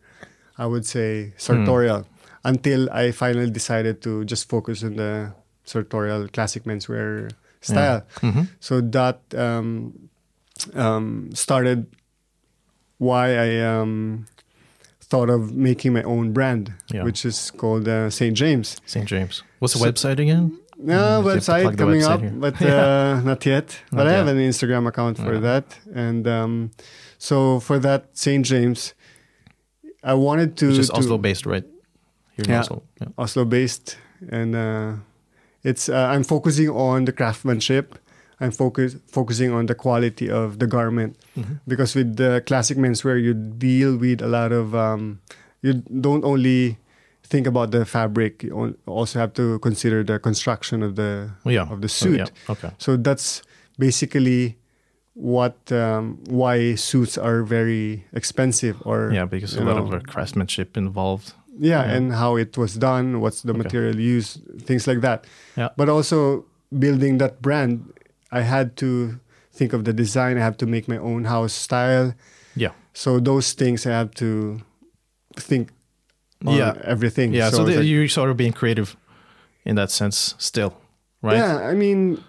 I 0.58 0.66
would 0.66 0.86
say 0.86 1.34
sartorial. 1.38 2.06
Until 2.44 2.90
I 2.92 3.12
finally 3.12 3.50
decided 3.52 4.02
to 4.04 4.24
just 4.26 4.48
focus 4.50 4.84
on 4.84 4.96
the 4.96 5.34
sartorial 5.66 6.28
classic 6.30 6.64
menswear 6.64 7.32
style. 7.62 8.02
Mhm. 8.24 8.48
So 8.60 8.82
that 8.82 9.20
um, 9.36 10.10
um, 10.74 11.30
started 11.34 11.86
why 13.00 13.36
I 13.36 13.60
um, 13.66 14.26
thought 15.02 15.30
of 15.30 15.56
making 15.56 15.94
my 15.94 16.04
own 16.04 16.32
brand, 16.34 16.72
Yeah. 16.94 17.04
which 17.04 17.26
is 17.26 17.52
called 17.52 17.88
uh, 17.88 18.10
St. 18.12 18.36
James. 18.38 18.78
St. 18.86 19.06
James. 19.08 19.42
What's 19.60 19.74
the 19.74 19.80
So- 19.80 19.92
website 19.92 20.20
again? 20.20 20.58
No 20.82 21.22
website 21.26 21.78
coming 21.78 22.00
website 22.02 22.10
up, 22.10 22.22
here. 22.22 22.30
but 22.46 22.62
uh, 22.62 23.20
not 23.22 23.46
yet. 23.46 23.68
But 23.92 23.98
Not 23.98 24.08
I 24.08 24.12
have 24.14 24.28
yet. 24.28 24.36
an 24.38 24.42
Instagram 24.42 24.88
account 24.88 25.18
for 25.18 25.34
Yeah. 25.34 25.40
that, 25.42 25.66
and 25.94 26.26
um, 26.28 26.72
so 27.18 27.60
for 27.60 27.80
that 27.80 28.02
St. 28.14 28.46
James, 28.46 28.94
I 30.04 30.14
wanted 30.14 30.56
to 30.58 30.68
Which 30.68 30.78
is 30.80 30.88
to- 30.90 30.96
Oslo 30.96 31.18
based, 31.18 31.46
right? 31.46 31.66
Here 32.38 32.46
in 32.48 32.52
Yeah. 32.52 32.60
Oslo. 32.62 32.84
Yeah. 33.02 33.08
Oslo 33.18 33.44
based, 33.44 33.98
and 34.32 34.56
uh, 34.56 34.94
it's 35.66 35.90
uh, 35.90 35.96
I'm 36.14 36.24
focusing 36.24 36.70
on 36.70 37.04
the 37.04 37.12
craftsmanship. 37.12 38.00
I'm 38.42 38.52
focus 38.52 38.96
focusing 39.12 39.52
on 39.52 39.66
the 39.66 39.76
quality 39.76 40.30
of 40.30 40.60
the 40.60 40.68
garment 40.68 41.18
Mhm. 41.38 41.60
because 41.68 41.96
with 41.96 42.16
the 42.16 42.42
classic 42.46 42.78
menswear 42.78 43.22
you 43.22 43.34
deal 43.34 43.98
with 43.98 44.22
a 44.22 44.28
lot 44.28 44.52
of 44.52 44.74
um, 44.74 45.20
you 45.62 45.74
don't 46.02 46.24
only 46.24 46.78
think 47.24 47.46
about 47.48 47.72
the 47.72 47.86
fabric 47.86 48.44
you 48.44 48.76
also 48.88 49.20
have 49.20 49.34
to 49.34 49.60
consider 49.60 50.04
the 50.04 50.18
construction 50.20 50.82
of 50.84 50.96
the 50.96 51.30
Yeah. 51.46 51.68
of 51.74 51.82
the 51.82 51.92
Oh, 51.92 52.00
suit 52.02 52.18
yeah. 52.20 52.52
Okay. 52.54 52.72
so 52.78 52.98
that's 52.98 53.42
basically 53.78 54.56
what 55.14 55.56
um, 55.72 56.18
why 56.30 56.76
suits 56.76 57.18
are 57.18 57.44
very 57.44 58.06
expensive 58.14 58.76
or 58.86 59.12
Yeah, 59.14 59.26
because 59.26 59.56
a 59.58 59.64
lot 59.64 59.76
know, 59.76 59.92
of 59.98 60.04
craftsmanship 60.04 60.78
involved. 60.78 61.34
yeah, 61.60 61.84
Yeah. 61.84 61.96
and 61.98 62.14
how 62.14 62.38
it 62.38 62.58
was 62.58 62.76
done, 62.80 63.20
what's 63.20 63.42
the 63.42 63.52
Okay. 63.52 63.64
material 63.64 64.00
used, 64.00 64.40
things 64.64 64.88
like 64.88 65.02
that. 65.02 65.26
Yeah. 65.58 65.70
But 65.76 65.90
also 65.90 66.46
building 66.72 67.18
that 67.20 67.42
brand, 67.42 67.92
I 68.32 68.42
had 68.42 68.76
to 68.78 69.20
think 69.52 69.74
of 69.74 69.84
the 69.84 69.94
design. 69.94 70.38
I 70.38 70.42
have 70.42 70.58
to 70.58 70.66
make 70.66 70.88
my 70.88 70.98
own 70.98 71.26
house 71.26 71.54
style. 71.54 72.14
Yeah. 72.56 72.72
So 72.94 73.20
those 73.20 73.54
things 73.54 73.86
I 73.86 73.92
have 73.92 74.12
to 74.16 74.62
think 75.36 75.70
on 76.46 76.56
Yeah. 76.56 76.74
everything. 76.84 77.34
Yeah. 77.34 77.50
So, 77.50 77.64
it's 77.64 77.72
the, 77.72 77.78
like- 77.78 77.88
you're 77.88 78.08
sort 78.08 78.30
of 78.30 78.38
being 78.38 78.54
creative 78.54 78.96
in 79.66 79.76
that 79.76 79.92
sense 79.92 80.36
still, 80.38 80.74
right? 81.22 81.38
Yeah, 81.38 81.58
I 81.72 81.74
mean, 81.76 82.24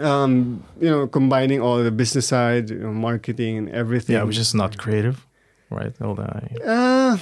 um, 0.00 0.62
you 0.80 0.90
know, 0.90 1.06
combining 1.06 1.60
all 1.60 1.82
the 1.82 1.90
business 1.90 2.26
side, 2.28 2.70
you 2.70 2.78
know, 2.78 2.92
marketing 2.92 3.58
and 3.58 3.68
everything. 3.70 4.14
Yeah, 4.16 4.24
which 4.24 4.38
is 4.38 4.54
not 4.54 4.76
creative, 4.76 5.24
right? 5.70 5.94
All 6.02 6.14
the, 6.14 6.24
Uh, 6.64 7.16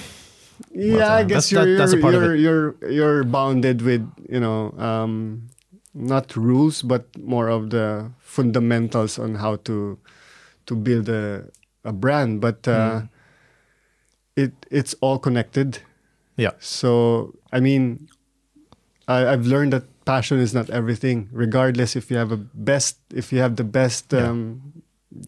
yeah, 0.73 1.07
uh, 1.13 1.19
I 1.19 1.23
guess 1.23 1.49
that's- 1.49 1.51
you're 1.51 1.65
that- 1.77 1.77
that's 1.77 1.93
you're 1.93 2.35
you're, 2.35 2.35
you're 2.35 2.91
you're 2.91 3.23
bounded 3.23 3.81
with 3.81 4.01
you 4.29 4.39
know 4.39 4.71
um, 4.79 5.47
not 5.95 6.35
rules 6.35 6.81
but 6.83 7.05
more 7.17 7.47
of 7.47 7.69
the 7.69 8.11
fundamentals 8.19 9.17
on 9.17 9.35
how 9.35 9.55
to 9.63 9.97
to 10.67 10.75
build 10.75 11.07
a 11.09 11.45
a 11.83 11.93
brand. 11.93 12.41
But 12.41 12.67
uh, 12.67 13.01
Mm. 13.01 13.09
it 14.35 14.53
it's 14.71 14.93
all 15.01 15.17
connected. 15.19 15.79
Yeah. 16.37 16.51
So 16.59 17.33
I 17.53 17.59
mean, 17.59 18.07
I, 19.07 19.25
I've 19.33 19.45
learned 19.47 19.71
that 19.73 19.85
passion 20.05 20.39
is 20.39 20.53
not 20.53 20.69
everything. 20.69 21.29
Regardless 21.31 21.95
if 21.95 22.11
you 22.11 22.17
have 22.17 22.31
a 22.31 22.37
best, 22.37 22.97
if 23.13 23.31
you 23.31 23.39
have 23.39 23.55
the 23.55 23.63
best 23.63 24.11
Yeah. 24.13 24.29
um, 24.29 24.83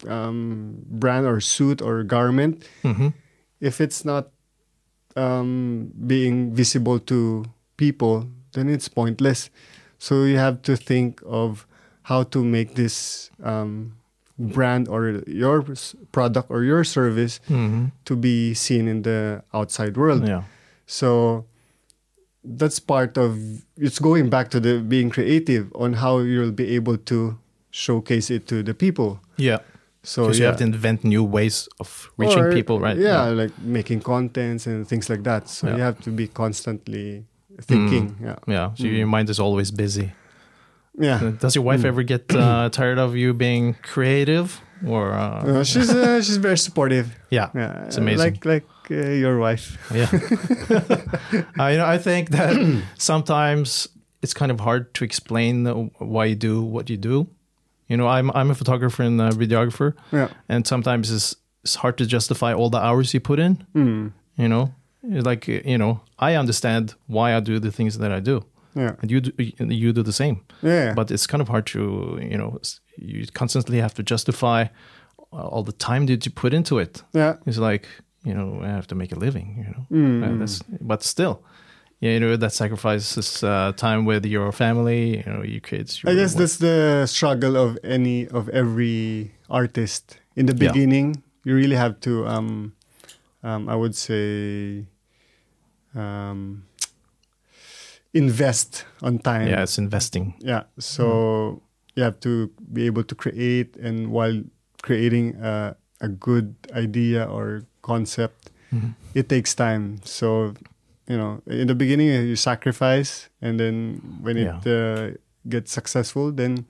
um, 0.08 0.84
brand 0.90 1.26
or 1.26 1.40
suit 1.40 1.82
or 1.82 2.04
garment, 2.04 2.68
Mhm. 2.84 3.14
if 3.62 3.80
it's 3.80 4.04
not 4.04 4.30
um, 5.16 5.90
being 6.06 6.54
visible 6.54 7.00
to 7.00 7.46
people, 7.78 8.28
then 8.54 8.70
it's 8.70 8.88
pointless. 8.90 9.50
So 10.00 10.24
you 10.24 10.38
have 10.38 10.62
to 10.63 10.75
think 10.75 11.22
of 11.25 11.66
how 12.04 12.24
to 12.24 12.44
make 12.44 12.75
this 12.75 13.30
um, 13.44 13.94
brand 14.39 14.88
or 14.88 15.24
your 15.27 15.63
product 16.12 16.50
or 16.50 16.63
your 16.63 16.84
service 16.84 17.39
Mhm. 17.50 17.92
to 18.06 18.16
be 18.16 18.54
seen 18.54 18.88
in 18.88 19.01
the 19.01 19.44
outside 19.54 19.98
world. 19.98 20.27
Yeah. 20.27 20.44
So 20.86 21.46
that's 22.44 22.80
part 22.80 23.18
of 23.18 23.38
it's 23.77 24.00
going 24.00 24.30
back 24.30 24.50
to 24.51 24.60
the 24.60 24.80
being 24.80 25.10
creative 25.10 25.68
on 25.75 25.94
how 25.94 26.20
you'll 26.20 26.51
be 26.56 26.75
able 26.75 26.98
to 26.98 27.38
showcase 27.72 28.30
it 28.30 28.48
to 28.48 28.63
the 28.63 28.74
people. 28.74 29.20
Yeah. 29.38 29.60
So 30.04 30.27
yeah. 30.32 30.34
you 30.38 30.46
have 30.46 30.58
to 30.58 30.63
invent 30.63 31.04
new 31.04 31.24
ways 31.24 31.68
of 31.82 32.10
reaching 32.18 32.39
Or, 32.39 32.54
people, 32.54 32.80
right? 32.80 32.96
Yeah, 32.98 33.24
like 33.27 33.51
making 33.60 34.01
contents 34.01 34.66
and 34.66 34.88
things 34.88 35.10
like 35.10 35.24
that. 35.24 35.50
So 35.50 35.68
Yeah. 35.68 35.75
you 35.75 35.82
have 35.82 36.00
to 36.06 36.12
be 36.12 36.27
constantly 36.27 37.25
thinking. 37.62 38.16
Yeah. 38.22 38.36
Yeah. 38.48 38.74
So 38.76 38.84
Mm. 38.84 38.98
your 38.98 39.08
mind 39.08 39.30
is 39.30 39.40
always 39.40 39.72
busy. 39.72 40.12
Yeah. 41.00 41.32
Does 41.40 41.56
your 41.56 41.64
wife 41.66 41.82
Mm. 41.82 41.88
ever 41.90 42.04
get 42.04 42.34
uh, 42.36 42.70
tired 42.70 42.98
of 43.00 43.16
you 43.16 43.34
being 43.34 43.76
creative? 43.84 44.62
Or 44.86 45.14
uh, 45.14 45.44
Uh, 45.60 45.64
she's 45.64 45.90
uh, 45.90 46.22
she's 46.22 46.38
very 46.38 46.58
supportive. 46.58 47.06
yeah, 47.32 47.50
Yeah, 47.56 47.86
It's 47.86 47.98
amazing. 47.98 48.34
Like 48.34 48.46
like 48.46 48.66
uh, 48.92 49.10
your 49.12 49.38
wife. 49.40 49.78
yeah. 49.94 50.10
I 51.60 51.72
you 51.72 51.78
know, 51.78 51.86
I 51.96 51.98
think 51.98 52.30
that 52.30 52.54
sometimes 52.98 53.88
it's 54.22 54.34
kind 54.34 54.52
of 54.52 54.60
hard 54.60 54.94
to 54.94 55.04
explain 55.04 55.66
why 56.00 56.26
you 56.26 56.36
do 56.36 56.62
what 56.62 56.90
you 56.90 56.98
do. 56.98 57.28
You 57.90 57.98
know, 57.98 58.08
I'm 58.08 58.32
I'm 58.36 58.52
a 58.52 58.56
photographer 58.56 59.04
and 59.04 59.22
a 59.22 59.30
videographer, 59.30 59.94
Yeah. 60.12 60.28
and 60.50 60.68
sometimes 60.68 61.12
it's 61.12 61.36
it's 61.64 61.76
hard 61.76 61.98
to 61.98 62.06
justify 62.06 62.54
all 62.54 62.70
the 62.70 62.80
hours 62.80 63.14
you 63.14 63.20
put 63.22 63.40
in. 63.40 63.58
Mm. 63.76 64.12
You 64.38 64.48
know, 64.48 64.74
like 65.08 65.48
you 65.48 65.78
know, 65.78 66.00
I 66.20 66.36
understand 66.36 66.96
why 67.08 67.36
I 67.38 67.40
do 67.40 67.60
the 67.60 67.72
things 67.72 67.98
that 67.98 68.12
I 68.12 68.20
do, 68.20 68.42
Yeah. 68.76 68.96
and 69.02 69.12
you 69.12 69.22
do, 69.22 69.32
you 69.84 69.94
do 69.94 70.04
the 70.04 70.14
same. 70.14 70.36
Yeah. 70.62 70.94
But 70.96 71.12
it's 71.12 71.28
kind 71.28 71.42
of 71.42 71.48
hard 71.48 71.66
to 71.68 71.80
you 72.22 72.38
know 72.38 72.60
you 72.98 73.26
constantly 73.34 73.80
have 73.82 73.94
to 73.94 74.04
justify 74.04 74.66
all 75.32 75.64
the 75.64 75.74
time 75.74 76.06
that 76.08 76.26
you 76.26 76.32
put 76.32 76.54
into 76.54 76.80
it. 76.80 77.04
yeah. 77.16 77.36
It's 77.46 77.58
like 77.58 77.88
you 78.24 78.34
know 78.34 78.62
I 78.64 78.68
have 78.68 78.88
to 78.88 78.96
make 78.96 79.12
a 79.16 79.20
living. 79.20 79.48
You 79.58 79.72
know, 79.74 79.86
Mm. 79.92 80.24
Uh, 80.24 80.40
that's, 80.40 80.62
but 80.82 81.04
still, 81.04 81.36
yeah, 82.02 82.12
you 82.14 82.20
know 82.20 82.38
that 82.38 82.54
sacrifices 82.54 83.44
uh, 83.44 83.72
time 83.76 84.06
with 84.06 84.26
your 84.26 84.52
family, 84.52 85.18
you 85.26 85.32
know, 85.34 85.44
your 85.44 85.62
kids. 85.62 86.02
I 86.06 86.14
guess 86.16 86.34
work. 86.34 86.40
that's 86.40 86.58
the 86.58 87.06
struggle 87.08 87.56
of 87.56 87.78
any 87.84 88.28
of 88.28 88.50
every 88.50 89.32
artist. 89.50 90.20
In 90.36 90.46
the 90.46 90.54
Yeah. 90.54 90.72
beginning, 90.72 91.24
you 91.46 91.56
really 91.56 91.76
have 91.78 91.94
to 92.02 92.12
um, 92.28 92.74
um, 93.44 93.70
I 93.70 93.76
would 93.76 93.96
say 93.96 94.86
um, 95.96 96.63
invest 98.13 98.86
on 99.01 99.20
time. 99.20 99.48
yeah, 99.48 99.63
it's 99.63 99.77
investing. 99.77 100.34
Yeah. 100.39 100.63
So 100.79 101.62
you 101.96 102.03
have 102.03 102.20
to 102.22 102.51
be 102.74 102.86
able 102.86 103.03
to 103.03 103.15
create, 103.15 103.75
and 103.77 104.12
while 104.12 104.44
creating 104.82 105.36
uh, 105.38 105.74
a 106.01 106.08
good 106.08 106.56
idea 106.74 107.25
or 107.25 107.63
concept, 107.82 108.51
Mhm. 108.72 108.94
it 109.13 109.29
takes 109.29 109.56
time. 109.56 110.00
So, 110.03 110.53
you 111.08 111.17
know, 111.17 111.41
in 111.48 111.67
the 111.67 111.75
beginning 111.75 112.08
you 112.27 112.36
sacrifice, 112.36 113.29
and 113.41 113.60
then 113.60 114.01
when 114.22 114.38
it 114.38 114.48
uh, 114.67 115.17
gets 115.50 115.72
successful, 115.72 116.32
then 116.32 116.65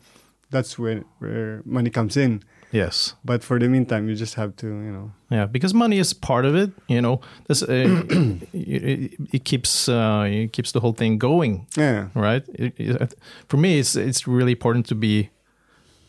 that's 0.50 0.78
when 0.80 1.04
where 1.20 1.62
money 1.66 1.90
comes 1.90 2.16
in. 2.18 2.42
Yes. 2.72 3.16
But 3.24 3.44
for 3.44 3.60
the 3.60 3.68
meantime, 3.70 4.10
you 4.10 4.16
just 4.16 4.36
have 4.36 4.52
to, 4.58 4.68
you 4.68 4.92
know, 4.92 5.12
Yeah, 5.32 5.46
because 5.52 5.74
money 5.74 6.00
is 6.00 6.14
part 6.14 6.46
of 6.46 6.56
it. 6.56 6.70
You 6.88 7.02
know, 7.02 7.22
this 7.48 7.64
uh, 7.64 7.68
it, 8.54 9.14
it 9.34 9.44
keeps 9.46 9.88
uh, 9.90 10.26
it 10.30 10.52
keeps 10.52 10.72
the 10.72 10.80
whole 10.80 10.94
thing 10.94 11.18
going, 11.20 11.66
yeah, 11.78 12.08
right? 12.14 12.44
It, 12.54 12.74
it, 12.78 13.14
for 13.50 13.58
me, 13.58 13.80
it's 13.80 13.96
it's 13.96 14.28
really 14.28 14.52
important 14.52 14.86
to 14.88 14.96
be 14.96 15.30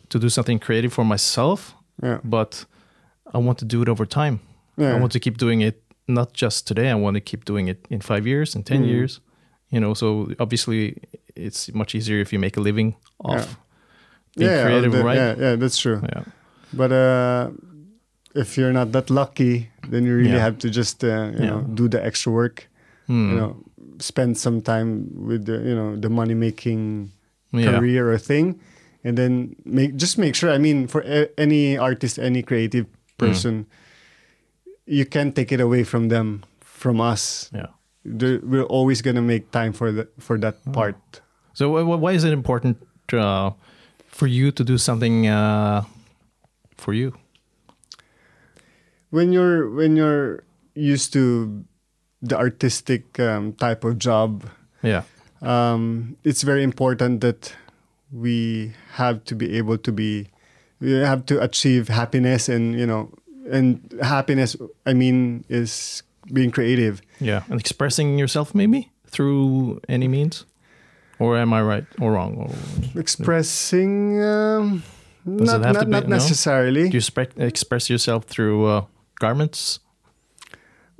to 0.08 0.18
do 0.18 0.28
something 0.28 0.58
creative 0.58 0.92
for 0.92 1.04
myself, 1.04 1.74
yeah, 2.02 2.18
but 2.24 2.66
I 3.34 3.38
want 3.38 3.58
to 3.58 3.64
do 3.64 3.82
it 3.82 3.88
over 3.88 4.06
time. 4.06 4.38
yeah. 4.78 4.94
I 4.96 5.00
want 5.00 5.12
to 5.12 5.20
keep 5.20 5.36
doing 5.38 5.60
it 5.62 5.82
not 6.06 6.32
just 6.42 6.66
today. 6.66 6.90
I 6.90 6.94
want 6.94 7.14
to 7.16 7.20
keep 7.20 7.44
doing 7.44 7.68
it 7.68 7.86
in 7.90 8.00
five 8.00 8.26
years, 8.26 8.54
in 8.54 8.62
ten 8.62 8.82
Mm. 8.82 8.88
years. 8.88 9.20
You 9.70 9.80
know, 9.80 9.94
so 9.94 10.26
obviously 10.40 10.94
it's 11.36 11.68
much 11.74 11.94
easier 11.94 12.20
if 12.22 12.32
you 12.32 12.38
make 12.40 12.56
a 12.56 12.60
living 12.60 12.94
off 13.20 13.56
being 14.36 14.50
yeah, 14.50 14.64
creative, 14.64 14.94
right? 15.04 15.16
Yeah, 15.18 15.34
yeah, 15.38 15.56
that's 15.56 15.78
true. 15.78 16.00
Yeah. 16.02 16.24
But 16.72 16.92
uh, 16.92 17.50
if 18.34 18.56
you're 18.58 18.72
not 18.72 18.92
that 18.92 19.10
lucky, 19.10 19.70
then 19.90 20.04
you 20.04 20.14
really 20.16 20.30
Yeah. 20.36 20.44
have 20.44 20.58
to 20.58 20.70
just, 20.70 21.02
uh, 21.04 21.30
you 21.32 21.44
Yeah. 21.44 21.50
know, 21.50 21.60
do 21.74 21.88
the 21.88 22.04
extra 22.04 22.32
work. 22.32 22.68
Hmm. 23.06 23.30
You 23.30 23.36
know, 23.36 23.56
spend 24.00 24.36
some 24.36 24.60
time 24.60 25.08
with 25.26 25.46
the, 25.46 25.58
you 25.64 25.74
know, 25.74 25.96
the 25.96 26.08
money 26.10 26.34
making 26.34 27.10
yeah. 27.52 27.72
career 27.78 28.12
or 28.12 28.18
thing, 28.18 28.60
and 29.04 29.16
then 29.16 29.56
make 29.64 29.96
just 29.96 30.18
make 30.18 30.34
sure. 30.34 30.50
I 30.52 30.58
mean, 30.58 30.86
for 30.88 31.00
a, 31.06 31.28
any 31.40 31.78
artist, 31.78 32.18
any 32.18 32.42
creative 32.42 32.84
Hmm. 32.84 33.26
person, 33.26 33.66
you 34.86 35.04
can't 35.06 35.34
take 35.34 35.52
it 35.52 35.60
away 35.60 35.84
from 35.84 36.08
them, 36.08 36.42
from 36.60 37.00
us. 37.00 37.50
Yeah. 37.54 37.66
There- 38.04 38.40
We're 38.42 38.68
always 38.68 39.02
gonna 39.02 39.22
make 39.22 39.50
time 39.50 39.72
for 39.72 39.90
the 39.92 40.06
for 40.20 40.38
that 40.38 40.56
Hmm. 40.64 40.72
part. 40.72 40.96
So 41.54 41.72
wh- 41.72 41.84
wh- 41.88 42.00
why 42.00 42.12
is 42.12 42.24
it 42.24 42.32
important 42.32 42.76
uh, 43.12 43.50
for 44.12 44.26
you 44.28 44.50
to 44.52 44.62
do 44.64 44.76
something 44.78 45.26
uh, 45.26 45.82
for 46.78 46.94
you? 46.94 47.12
when 49.10 49.32
you're 49.32 49.70
when 49.70 49.96
you're 49.96 50.44
used 50.74 51.12
to 51.14 51.64
the 52.20 52.36
artistic 52.36 53.18
um, 53.20 53.52
type 53.54 53.84
of 53.84 53.98
job 53.98 54.44
Yeah. 54.82 55.02
um, 55.40 56.16
it's 56.24 56.42
very 56.42 56.62
important 56.62 57.20
that 57.22 57.54
we 58.12 58.72
have 59.00 59.24
to 59.24 59.34
be 59.34 59.56
able 59.56 59.78
to 59.78 59.92
be 59.92 60.28
we 60.80 60.92
have 60.92 61.24
to 61.26 61.40
achieve 61.42 61.88
happiness 61.88 62.48
and 62.48 62.78
you 62.78 62.86
know 62.86 63.08
and 63.50 63.80
happiness 64.02 64.56
i 64.86 64.92
mean 64.92 65.44
is 65.48 66.02
being 66.32 66.50
creative 66.50 67.00
Yeah. 67.20 67.42
And 67.48 67.58
expressing 67.58 68.18
yourself 68.18 68.54
maybe 68.54 68.90
through 69.06 69.80
any 69.88 70.06
means? 70.06 70.44
Or 71.18 71.38
am 71.38 71.54
I 71.54 71.62
right 71.62 71.86
or 71.98 72.12
wrong? 72.12 72.36
Or 72.36 72.52
expressing 73.00 74.20
um, 74.22 74.82
Does 75.36 75.48
not, 75.48 75.60
it 75.60 75.64
have 75.66 75.74
not, 75.74 75.80
to 75.80 75.86
be- 75.86 75.90
not 75.92 76.08
no? 76.08 76.16
necessarily 76.16 76.88
do 76.88 76.96
you 76.96 77.00
spec 77.00 77.28
express 77.36 77.90
yourself 77.90 78.24
through 78.24 78.64
uh, 78.66 78.84
garments? 79.20 79.80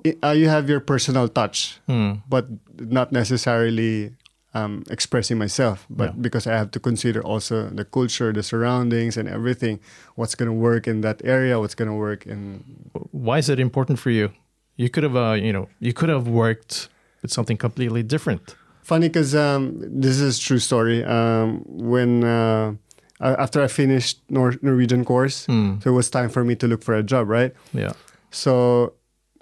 I- 0.07 0.17
uh, 0.23 0.31
you 0.33 0.49
have 0.49 0.69
your 0.69 0.81
personal 0.81 1.29
touch 1.29 1.81
Hmm. 1.87 2.13
but 2.29 2.47
not 2.79 3.11
necessarily 3.13 4.13
um, 4.55 4.83
expressing 4.91 5.39
myself, 5.39 5.87
but 5.91 6.05
Yeah. 6.15 6.21
because 6.21 6.47
I 6.47 6.57
have 6.57 6.71
to 6.71 6.81
consider 6.81 7.21
also 7.23 7.69
the 7.69 7.85
culture, 7.85 8.33
the 8.33 8.43
surroundings, 8.43 9.17
and 9.17 9.29
everything. 9.29 9.79
What's 10.17 10.35
going 10.35 10.49
to 10.49 10.55
work 10.57 10.87
in 10.89 11.03
that 11.03 11.21
area? 11.23 11.59
What's 11.61 11.75
going 11.75 11.91
to 11.91 11.95
work 11.95 12.27
in? 12.27 12.65
Why 13.13 13.39
is 13.39 13.49
it 13.49 13.61
important 13.61 13.99
for 13.99 14.11
you? 14.11 14.31
You 14.77 14.89
could 14.89 15.03
have, 15.05 15.17
uh, 15.17 15.33
you 15.35 15.53
know, 15.53 15.69
you 15.81 15.93
could 15.93 16.09
have 16.09 16.27
worked 16.27 16.89
with 17.23 17.31
something 17.31 17.57
completely 17.59 18.03
different. 18.03 18.57
Funny 18.83 19.09
because 19.09 19.35
um, 19.35 19.75
this 20.01 20.19
is 20.19 20.39
true 20.39 20.59
story. 20.59 21.05
Um, 21.05 21.63
when 21.67 22.25
uh, 22.25 22.73
a- 23.21 23.41
after 23.41 23.63
I 23.63 23.69
finished 23.69 24.23
Nor- 24.29 24.59
Norwegian 24.63 25.05
course, 25.05 25.47
Hmm. 25.47 25.79
so 25.81 25.91
it 25.91 25.95
was 25.95 26.11
time 26.11 26.29
for 26.29 26.45
me 26.45 26.55
to 26.57 26.67
look 26.69 26.83
for 26.83 26.95
a 26.95 27.03
job, 27.03 27.29
right? 27.29 27.53
Yeah. 27.73 27.93
So 28.31 28.95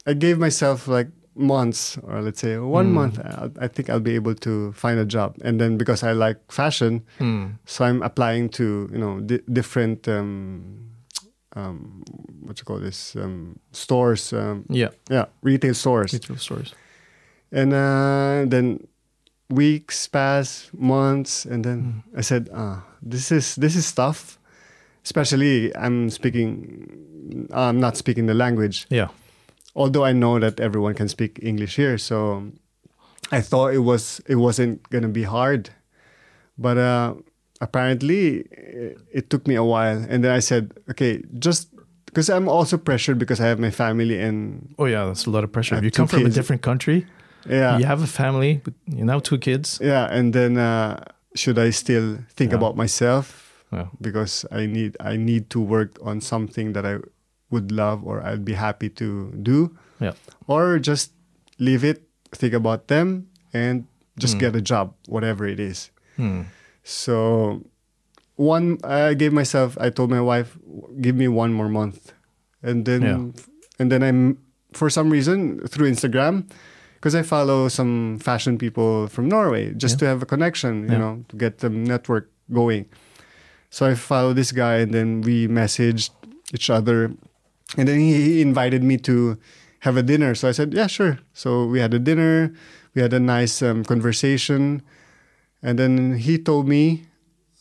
I 0.07 0.15
gave 0.15 0.39
myself 0.39 0.87
like 0.89 1.09
months, 1.35 1.99
or 2.03 2.23
let's 2.23 2.41
say 2.41 2.57
one 2.59 2.87
Mm. 2.87 2.93
month. 2.95 3.19
I, 3.19 3.51
I 3.65 3.69
think 3.69 3.91
I'll 3.91 4.01
be 4.01 4.15
able 4.17 4.35
to 4.37 4.73
find 4.73 4.99
a 4.99 5.05
job, 5.05 5.37
and 5.45 5.61
then 5.61 5.77
because 5.77 6.03
I 6.03 6.13
like 6.13 6.39
fashion, 6.51 7.03
Hmm. 7.19 7.47
so 7.67 7.85
I'm 7.85 8.03
applying 8.03 8.49
to 8.51 8.89
you 8.93 8.99
know 8.99 9.21
di- 9.21 9.43
different 9.53 10.09
um, 10.09 10.93
um, 11.57 12.03
what 12.47 12.59
you 12.59 12.65
call 12.65 12.79
this 12.81 13.17
um, 13.17 13.59
stores, 13.73 14.33
um, 14.33 14.65
Yeah. 14.71 14.91
yeah, 15.11 15.27
retail 15.43 15.75
stores, 15.75 16.13
Retail 16.13 16.37
stores. 16.39 16.75
and 17.53 17.73
uh, 17.73 18.45
then 18.49 18.87
weeks 19.49 20.09
pass, 20.09 20.71
months, 20.77 21.45
and 21.45 21.65
then 21.65 22.03
Mm. 22.13 22.19
I 22.19 22.23
said, 22.23 22.49
ah, 22.55 22.83
this 23.03 23.31
is 23.31 23.57
this 23.57 23.77
is 23.77 23.93
tough. 23.93 24.39
Especially, 25.05 25.71
I'm 25.77 26.11
speaking, 26.11 27.47
I'm 27.53 27.79
not 27.79 27.97
speaking 27.97 28.27
the 28.27 28.35
language. 28.35 28.87
Yeah. 28.91 29.09
Although 29.77 30.05
I 30.05 30.13
know 30.13 30.41
that 30.41 30.59
everyone 30.59 30.95
can 30.95 31.07
speak 31.09 31.39
English 31.43 31.77
here, 31.77 31.97
so 31.99 32.51
I 33.31 33.41
thought 33.41 33.73
it 33.75 33.85
was 33.85 34.21
it 34.27 34.37
wasn't 34.37 34.83
gonna 34.91 35.09
be 35.13 35.23
hard, 35.23 35.71
but 36.59 36.77
uh, 36.79 37.15
apparently 37.61 38.47
it, 38.51 38.99
it 39.13 39.31
took 39.31 39.47
me 39.47 39.55
a 39.55 39.63
while. 39.65 40.05
And 40.09 40.25
then 40.25 40.33
I 40.33 40.41
said, 40.41 40.73
okay, 40.91 41.23
just 41.39 41.69
because 42.07 42.29
I'm 42.31 42.49
also 42.49 42.77
pressured 42.79 43.19
because 43.19 43.41
I 43.41 43.47
have 43.47 43.61
my 43.61 43.71
family 43.71 44.19
and 44.19 44.75
Oh 44.79 44.87
yeah, 44.87 45.05
that's 45.07 45.27
a 45.27 45.31
lot 45.31 45.45
of 45.45 45.53
pressure. 45.53 45.75
Have 45.77 45.85
you 45.85 45.91
come 45.91 46.09
from 46.09 46.27
a 46.27 46.31
different 46.31 46.63
country, 46.63 47.07
yeah, 47.49 47.79
you 47.79 47.85
have 47.87 48.03
a 48.03 48.07
family, 48.07 48.61
you 48.87 49.05
now 49.05 49.19
two 49.21 49.39
kids. 49.39 49.79
yeah, 49.83 50.07
and 50.11 50.33
then 50.33 50.57
uh, 50.59 51.01
should 51.35 51.59
I 51.59 51.71
still 51.71 52.19
think 52.37 52.51
Yeah. 52.53 52.59
about 52.59 52.77
myself 52.77 53.43
Yeah. 53.73 53.87
because 54.01 54.45
I 54.51 54.67
need 54.67 54.97
I 55.01 55.17
need 55.17 55.51
to 55.51 55.61
work 55.61 55.99
on 56.03 56.21
something 56.21 56.73
that 56.75 56.85
I 56.87 56.99
would 57.51 57.71
love 57.73 58.03
or 58.07 58.23
I'd 58.23 58.45
be 58.45 58.55
happy 58.55 58.89
to 58.91 59.33
do. 59.43 59.71
Yeah. 60.01 60.13
or 60.47 60.79
just 60.79 61.13
leave 61.59 61.83
it, 61.83 62.03
think 62.37 62.53
about 62.55 62.89
them, 62.89 63.27
and 63.55 63.87
just 64.21 64.35
Hmm. 64.35 64.41
get 64.41 64.57
a 64.57 64.61
job, 64.61 64.93
whatever 65.09 65.47
it 65.49 65.59
is. 65.59 65.91
Hmm. 66.17 66.43
So, 66.85 67.63
one, 68.37 68.79
I 68.85 69.15
gave 69.15 69.33
myself, 69.33 69.77
I 69.81 69.89
told 69.91 70.11
my 70.11 70.21
wife, 70.21 70.59
give 71.01 71.17
me 71.17 71.29
one 71.29 71.53
more 71.53 71.69
month, 71.69 72.13
and 72.63 72.85
then, 72.85 73.03
Yeah. 73.03 73.43
and 73.81 73.91
then 73.91 74.03
I'm 74.03 74.39
for 74.73 74.91
some 74.91 75.09
reason 75.09 75.61
through 75.67 75.89
Instagram, 75.91 76.45
because 77.07 77.15
I 77.15 77.23
follow 77.23 77.69
some 77.69 78.19
fashion 78.19 78.59
people 78.59 79.07
from 79.07 79.29
Norway, 79.29 79.71
just 79.79 79.95
Yeah. 79.95 79.99
to 79.99 80.05
have 80.11 80.23
a 80.23 80.27
connection, 80.27 80.91
you 80.91 80.99
Yeah. 80.99 80.99
know, 80.99 81.25
to 81.29 81.37
get 81.39 81.59
the 81.63 81.71
network 81.71 82.27
going. 82.51 82.87
So 83.71 83.87
I 83.87 83.95
follow 83.95 84.33
this 84.35 84.51
guy, 84.51 84.83
and 84.83 84.91
then 84.93 85.21
we 85.23 85.47
messaged 85.47 86.11
each 86.53 86.69
other, 86.69 87.15
and 87.79 87.87
then 87.87 88.01
he, 88.01 88.43
invited 88.43 88.83
me 88.83 88.97
to 89.07 89.39
have 89.87 89.97
a 89.97 90.03
dinner. 90.03 90.35
So 90.35 90.49
I 90.49 90.53
said, 90.53 90.75
yeah, 90.75 90.89
sure. 90.89 91.19
So 91.33 91.65
we 91.71 91.79
had 91.79 91.95
a 91.95 92.01
dinner, 92.03 92.51
we 92.95 93.03
had 93.03 93.13
a 93.13 93.21
nice 93.21 93.63
um, 93.63 93.85
conversation, 93.85 94.83
and 95.63 95.79
then 95.79 96.19
he 96.19 96.39
told 96.43 96.67
me, 96.67 97.07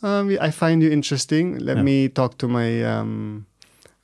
um, 0.01 0.35
I 0.41 0.49
find 0.49 0.81
you 0.81 0.89
interesting. 0.89 1.59
Let 1.61 1.77
Yeah. 1.77 1.83
me 1.85 2.09
talk 2.09 2.39
to 2.41 2.47
my 2.47 2.81
um, 2.81 3.45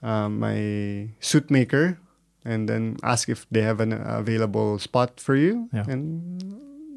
uh, 0.06 0.30
my 0.30 1.10
suit 1.20 1.50
maker, 1.50 1.98
and 2.46 2.68
then 2.70 2.98
ask 3.04 3.30
if 3.30 3.46
they 3.52 3.62
have 3.62 3.80
an 3.80 3.94
available 3.94 4.80
spot 4.80 5.20
for 5.20 5.36
you, 5.36 5.70
Yeah. 5.74 5.86
and 5.88 6.42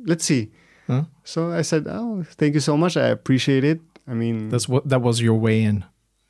let's 0.07 0.25
see. 0.25 0.51
Huh? 0.87 1.05
So 1.25 1.51
I 1.53 1.63
said, 1.63 1.87
oh, 1.89 2.25
thank 2.37 2.55
you 2.55 2.61
so 2.61 2.77
much. 2.77 2.97
I 2.97 3.09
appreciate 3.09 3.65
it. 3.65 3.81
I 4.07 4.13
mean, 4.15 4.49
That's 4.51 4.69
what 4.69 4.89
that 4.89 5.01
was 5.01 5.21
your 5.21 5.35
way 5.41 5.63
in. 5.65 5.85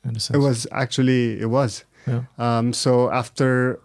in 0.07 0.15
a 0.15 0.19
sense. 0.19 0.35
it 0.35 0.39
was 0.39 0.67
actually 0.71 1.39
it 1.41 1.49
was. 1.49 1.83
Yeah. 2.07 2.23
Um, 2.37 2.71
so 2.71 3.09
after 3.11 3.79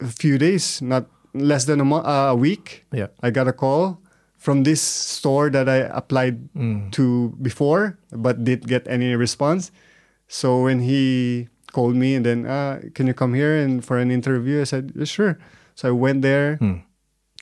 a 0.00 0.06
few 0.06 0.38
days, 0.38 0.82
not 0.82 1.06
less 1.34 1.64
than 1.64 1.80
a 1.80 1.84
month, 1.84 2.06
uh, 2.06 2.30
a 2.30 2.36
week, 2.36 2.84
Yeah. 2.92 3.08
I 3.22 3.30
got 3.30 3.48
a 3.48 3.52
call 3.52 3.98
from 4.38 4.62
this 4.62 4.82
store 4.82 5.50
that 5.50 5.68
I 5.68 5.86
applied 5.90 6.52
Mm. 6.54 6.90
to 6.92 7.34
before, 7.42 7.98
but 8.12 8.44
didn't 8.44 8.66
get 8.68 8.86
any 8.86 9.14
response. 9.16 9.70
So 10.28 10.62
when 10.64 10.80
he 10.86 11.48
called 11.72 11.94
me 11.96 12.14
and 12.14 12.24
then, 12.24 12.46
uh, 12.46 12.80
can 12.94 13.06
you 13.06 13.14
come 13.14 13.34
here 13.34 13.56
and 13.56 13.84
for 13.84 13.98
an 13.98 14.10
interview? 14.10 14.60
I 14.60 14.64
said, 14.64 14.92
"Yeah, 14.94 15.04
sure. 15.04 15.38
So 15.74 15.88
I 15.88 15.92
went 15.92 16.22
there. 16.22 16.56
Hmm. 16.56 16.84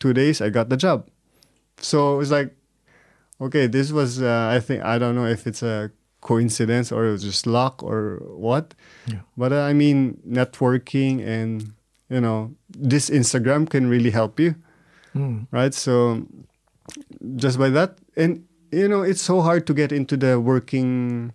Two 0.01 0.13
days, 0.15 0.41
I 0.41 0.49
got 0.51 0.69
the 0.71 0.77
job. 0.77 1.09
So 1.79 2.15
it 2.15 2.19
was 2.19 2.31
like, 2.31 2.57
okay, 3.41 3.67
this 3.67 3.93
was. 3.93 4.23
Uh, 4.23 4.49
I 4.57 4.61
think 4.61 4.83
I 4.83 4.99
don't 4.99 5.15
know 5.15 5.27
if 5.27 5.47
it's 5.47 5.63
a 5.63 5.91
coincidence 6.21 6.93
or 6.93 7.07
it 7.07 7.13
was 7.13 7.23
just 7.23 7.47
luck 7.47 7.83
or 7.83 8.21
what. 8.37 8.75
Yeah. 9.07 9.21
But 9.37 9.53
uh, 9.53 9.63
I 9.69 9.73
mean, 9.73 10.21
networking 10.29 11.21
and 11.27 11.73
you 12.09 12.21
know, 12.21 12.55
this 12.69 13.11
Instagram 13.11 13.69
can 13.69 13.89
really 13.91 14.11
help 14.11 14.41
you 14.41 14.55
Mm. 15.15 15.47
right? 15.51 15.75
So 15.75 16.27
just 17.37 17.59
by 17.59 17.69
that, 17.71 17.99
and 18.17 18.45
you 18.71 18.87
know, 18.89 19.03
it's 19.03 19.21
so 19.23 19.41
hard 19.43 19.67
to 19.67 19.75
get 19.75 19.91
into 19.93 20.17
the 20.17 20.39
working 20.39 21.33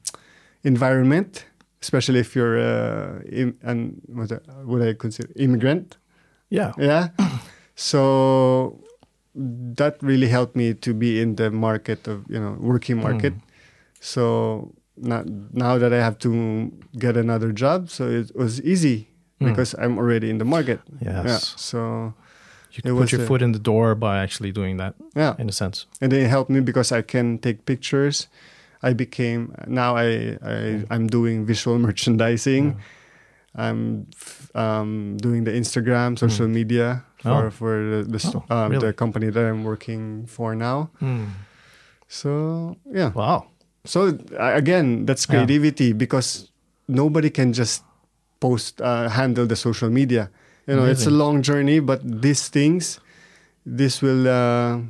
environment 0.64 1.46
especially 1.82 2.20
if 2.20 2.36
you're 2.36 2.58
uh, 2.60 3.22
Im- 3.32 3.58
an 3.64 4.02
what 4.08 4.32
I- 4.32 4.40
would 4.64 4.82
I 4.82 4.94
consider 4.94 5.30
immigrant. 5.36 5.98
Yeah. 6.50 6.72
Yeah. 6.78 7.10
so 7.76 8.80
that 9.36 9.98
really 10.02 10.28
helped 10.28 10.56
me 10.56 10.74
to 10.74 10.94
be 10.94 11.20
in 11.22 11.36
the 11.36 11.52
market 11.52 12.08
of 12.08 12.24
you 12.30 12.40
know 12.40 12.56
working 12.60 13.02
market. 13.02 13.34
So 14.00 14.74
not, 14.98 15.26
now 15.54 15.78
that 15.78 15.92
I 15.92 15.98
have 15.98 16.18
to 16.20 16.72
get 16.98 17.18
another 17.18 17.52
job, 17.52 17.90
so 17.90 18.08
it 18.10 18.32
was 18.36 18.62
easy 18.62 19.08
Mm. 19.42 19.50
because 19.50 19.76
I'm 19.78 19.98
already 19.98 20.30
in 20.30 20.38
the 20.38 20.46
market. 20.46 20.80
Yes. 21.02 21.26
Yeah. 21.28 21.38
So 21.58 22.14
You 22.72 22.82
can 22.84 22.96
put 22.98 23.12
your 23.12 23.22
a- 23.24 23.28
foot 23.28 23.42
in 23.42 23.52
the 23.52 23.60
door 23.60 23.94
by 23.96 24.24
actually 24.24 24.54
doing 24.54 24.78
that, 24.78 24.96
yeah, 25.14 25.36
in 25.38 25.50
a 25.50 25.52
sense. 25.52 25.88
and 26.02 26.14
it 26.14 26.28
helped 26.30 26.50
me 26.50 26.62
because 26.62 26.94
I 26.98 27.02
can 27.02 27.38
take 27.40 27.66
pictures. 27.66 28.28
I 28.86 28.94
became 28.94 29.54
now 29.68 29.98
I, 29.98 30.38
I 30.46 30.84
I'm 30.94 31.08
doing 31.08 31.46
visual 31.46 31.80
merchandising. 31.88 32.78
I'm 33.58 34.06
f- 34.14 34.52
um, 34.56 35.18
doing 35.18 35.46
the 35.46 35.52
Instagram, 35.52 36.20
social 36.20 36.48
media 36.48 37.04
for 37.24 37.48
Oh. 37.48 37.50
for 37.50 37.72
the 37.92 38.00
the, 38.04 38.20
Oh, 38.36 38.44
um, 38.56 38.72
really? 38.72 38.88
the 38.88 38.94
company 38.94 39.32
that 39.32 39.44
I'm 39.46 39.64
working 39.64 40.28
for 40.28 40.54
now. 40.56 40.90
Mm. 41.02 41.28
So 42.08 42.76
yeah, 42.92 43.12
Wow. 43.16 43.48
so 43.86 44.18
again, 44.38 45.06
that's 45.06 45.26
Yeah. 45.26 45.32
creativity 45.46 45.94
because 45.94 46.52
nobody 46.88 47.30
can 47.30 47.54
just 47.54 47.84
post 48.40 48.82
uh, 48.82 49.10
handle 49.10 49.46
the 49.48 49.56
social 49.56 49.90
media. 49.90 50.30
You 50.68 50.76
know, 50.76 50.86
it's 50.86 51.06
a 51.08 51.12
long 51.14 51.42
journey, 51.42 51.80
but 51.80 52.02
these 52.04 52.50
things, 52.50 53.00
this 53.66 54.02
will 54.02 54.28
uh, 54.28 54.82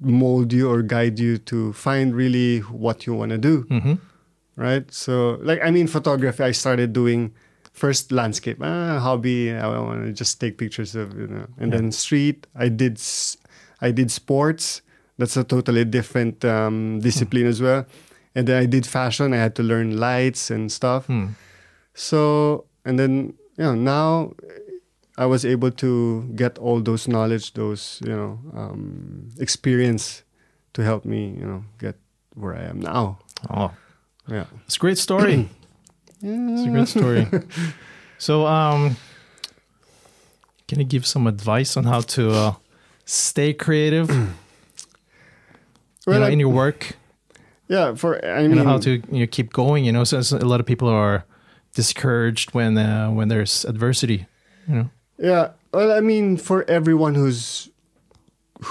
mold 0.00 0.52
you 0.52 0.68
or 0.70 0.82
guide 0.82 1.18
you 1.18 1.38
to 1.38 1.72
find 1.72 2.14
really 2.14 2.58
what 2.60 3.06
you 3.06 3.14
want 3.14 3.30
to 3.30 3.38
do, 3.38 3.62
hmm 3.68 3.94
right? 4.56 4.92
So, 4.92 5.38
like, 5.42 5.60
I 5.64 5.70
mean, 5.70 5.86
photography. 5.86 6.42
I 6.44 6.52
started 6.52 6.92
doing 6.92 7.32
first 7.72 8.12
landscape, 8.12 8.58
ah, 8.60 8.98
hobby. 9.00 9.52
I 9.52 9.66
want 9.78 10.04
to 10.04 10.12
just 10.12 10.38
take 10.40 10.58
pictures 10.58 10.94
of, 10.94 11.16
you 11.18 11.26
know, 11.28 11.46
and 11.58 11.72
Yeah. 11.72 11.78
then 11.80 11.92
street. 11.92 12.46
I 12.54 12.68
did, 12.68 13.00
I 13.80 13.90
did 13.90 14.10
sports. 14.10 14.82
That's 15.16 15.36
a 15.36 15.44
totally 15.44 15.84
different 15.84 16.44
um, 16.44 17.00
discipline 17.00 17.46
as 17.46 17.60
well. 17.62 17.86
And 18.34 18.46
then 18.48 18.62
I 18.62 18.66
did 18.66 18.86
fashion. 18.86 19.32
I 19.32 19.38
had 19.38 19.54
to 19.56 19.62
learn 19.62 19.96
lights 19.98 20.50
and 20.50 20.70
stuff. 20.70 21.06
Hmm. 21.06 21.26
So, 21.94 22.64
and 22.84 22.98
then, 22.98 23.34
you 23.56 23.64
know, 23.64 23.74
now 23.74 24.32
I 25.18 25.26
was 25.26 25.44
able 25.44 25.70
to 25.72 26.22
get 26.34 26.58
all 26.58 26.80
those 26.80 27.08
knowledge, 27.08 27.52
those, 27.54 28.00
you 28.04 28.12
know, 28.16 28.38
um, 28.54 29.28
experience 29.38 30.22
to 30.72 30.82
help 30.82 31.04
me, 31.04 31.36
you 31.38 31.44
know, 31.46 31.64
get 31.78 31.96
where 32.34 32.54
I 32.56 32.62
am 32.70 32.80
now. 32.80 33.18
Oh, 33.50 33.70
Yeah. 34.28 34.44
it's 34.66 34.76
a 34.76 34.78
great 34.78 34.98
story. 34.98 35.48
It's 36.22 36.66
a 36.66 36.70
great 36.70 36.88
story. 36.88 37.26
so, 38.18 38.46
um, 38.46 38.96
can 40.68 40.78
you 40.78 40.84
give 40.84 41.06
some 41.06 41.26
advice 41.26 41.76
on 41.76 41.84
how 41.84 42.00
to 42.02 42.30
uh, 42.30 42.52
stay 43.06 43.52
creative 43.54 44.08
you 44.10 44.28
Well, 46.06 46.20
know, 46.20 46.26
I- 46.26 46.30
in 46.30 46.40
your 46.40 46.50
work? 46.52 46.96
Yeah. 47.68 47.94
For, 47.94 48.18
I 48.24 48.42
You 48.42 48.48
know 48.54 48.64
how 48.64 48.78
to 48.78 48.90
you 49.12 49.20
know, 49.20 49.26
keep 49.26 49.52
going. 49.52 49.84
You 49.84 49.92
know, 49.92 50.04
so, 50.04 50.20
so 50.22 50.36
a 50.38 50.44
lot 50.44 50.60
of 50.60 50.66
people 50.66 50.88
are 50.88 51.24
discouraged 51.74 52.52
when 52.52 52.76
uh, 52.76 53.10
when 53.10 53.28
there's 53.28 53.64
adversity. 53.64 54.26
You 54.68 54.74
know. 54.74 54.90
Yeah. 55.20 55.50
Well, 55.72 55.92
I 55.92 56.00
mean, 56.00 56.36
for 56.36 56.64
everyone 56.68 57.14
who's 57.14 57.68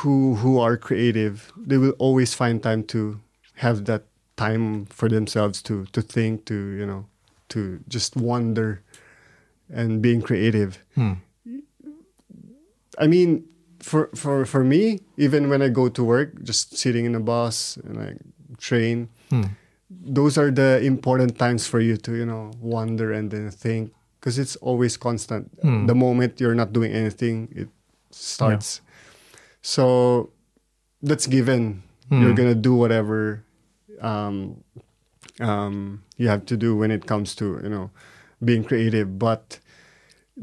who 0.02 0.36
who 0.36 0.60
are 0.60 0.78
creative, 0.78 1.52
they 1.56 1.78
will 1.78 1.96
always 2.00 2.34
find 2.34 2.62
time 2.62 2.84
to 2.86 3.20
have 3.56 3.86
that 3.86 4.04
time 4.36 4.86
for 4.88 5.08
themselves 5.10 5.62
to 5.64 5.86
to 5.94 6.02
think, 6.02 6.46
to 6.46 6.56
you 6.56 6.86
know, 6.86 7.06
to 7.50 7.80
just 7.88 8.16
wonder, 8.16 8.82
and 9.70 10.02
being 10.02 10.22
creative. 10.22 10.80
Hmm. 10.96 11.14
I 12.98 13.08
mean, 13.08 13.46
for 13.80 14.10
for 14.16 14.46
for 14.46 14.64
me, 14.64 15.00
even 15.18 15.50
when 15.50 15.62
I 15.62 15.70
go 15.70 15.90
to 15.90 16.04
work, 16.04 16.44
just 16.44 16.78
sitting 16.78 17.06
in 17.06 17.16
a 17.16 17.20
bus 17.20 17.78
and 17.78 17.98
I 18.00 18.18
train, 18.58 19.08
Hmm. 19.30 19.56
those 19.90 20.38
are 20.38 20.52
the 20.52 20.82
important 20.84 21.38
times 21.38 21.68
for 21.68 21.80
you 21.80 21.96
to 21.98 22.12
you 22.16 22.26
know 22.26 22.52
wonder 22.60 23.14
and 23.14 23.32
then 23.32 23.50
think 23.52 23.94
because 24.20 24.38
it's 24.38 24.56
always 24.58 24.98
constant. 24.98 25.50
Hmm. 25.62 25.86
the 25.88 25.96
moment 25.96 26.40
you're 26.40 26.56
not 26.56 26.74
doing 26.74 26.92
anything 26.92 27.48
it 27.56 27.70
starts. 28.12 28.82
So 29.62 30.30
that's 31.02 31.28
given. 31.28 31.84
You're 32.10 32.30
Hmm. 32.32 32.36
gonna 32.36 32.56
do 32.56 32.74
whatever 32.76 33.44
um, 34.02 34.64
um, 35.40 36.04
you 36.18 36.28
have 36.28 36.46
to 36.48 36.58
do 36.58 36.76
when 36.76 36.92
it 36.92 37.06
comes 37.06 37.36
to 37.36 37.60
you 37.64 37.70
know 37.70 37.92
being 38.44 38.64
creative. 38.64 39.20
But 39.20 39.60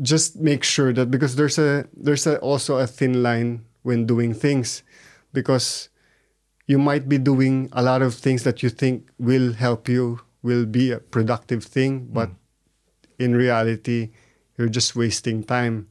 just 0.03 0.37
make 0.41 0.63
sure 0.65 0.93
that 0.93 1.11
because 1.11 1.37
there's 1.37 1.59
a 1.59 1.87
there's 1.97 2.27
a, 2.27 2.39
also 2.41 2.77
a 2.79 2.87
thin 2.87 3.23
line 3.23 3.65
when 3.83 4.07
doing 4.07 4.35
things 4.35 4.83
because 5.33 5.89
you 6.67 6.79
might 6.79 7.09
be 7.09 7.19
doing 7.19 7.69
a 7.73 7.83
lot 7.83 8.03
of 8.03 8.15
things 8.15 8.43
that 8.45 8.63
you 8.63 8.69
think 8.69 9.09
will 9.19 9.53
help 9.55 9.89
you 9.89 10.21
will 10.43 10.67
be 10.67 10.91
a 10.93 10.99
productive 10.99 11.65
thing 11.65 12.09
but 12.13 12.31
in 13.19 13.35
reality 13.35 14.11
you're 14.57 14.69
just 14.69 14.95
wasting 14.97 15.43
time 15.45 15.89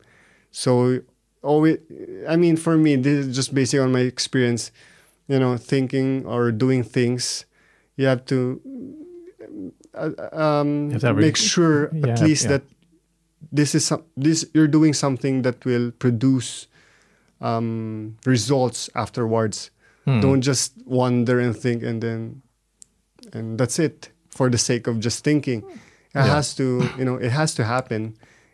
so 0.52 1.00
always 1.42 1.78
i 2.28 2.36
mean 2.36 2.56
for 2.58 2.78
me 2.78 2.96
this 2.96 3.26
is 3.26 3.36
just 3.36 3.54
based 3.54 3.76
on 3.76 3.92
my 3.92 4.00
experience 4.02 4.72
you 5.28 5.40
know 5.40 5.58
thinking 5.58 6.26
or 6.26 6.52
doing 6.52 6.84
things 6.84 7.46
you 7.98 8.06
have 8.06 8.26
to 8.26 8.62
uh, 9.94 10.12
um, 10.34 10.92
have 10.92 11.02
to 11.02 11.14
make 11.14 11.38
sure 11.38 11.90
Yeah, 11.94 12.14
at 12.14 12.22
least 12.22 12.44
yeah. 12.46 12.50
that 12.58 12.64
this 13.52 13.76
is 13.76 13.86
some, 13.86 14.04
this 14.18 14.46
you're 14.54 14.68
doing 14.68 14.94
something 14.94 15.44
that 15.44 15.64
will 15.66 15.92
produce 15.92 16.68
um, 17.42 18.18
results 18.26 18.90
afterwards 18.96 19.72
Hmm. 20.06 20.22
don't 20.22 20.42
just 20.42 20.74
wonder 20.86 21.40
and 21.40 21.58
think 21.58 21.82
and 21.82 21.98
then 21.98 22.44
and 23.34 23.58
that's 23.58 23.80
it 23.80 24.10
for 24.30 24.52
the 24.52 24.58
sake 24.58 24.86
of 24.86 25.00
just 25.00 25.24
thinking 25.24 25.64
it 26.16 26.20
Yeah. 26.26 26.36
has 26.36 26.56
to 26.60 26.66
you 27.00 27.06
know 27.08 27.16
it 27.28 27.32
has 27.32 27.54
to 27.56 27.64
happen 27.64 28.02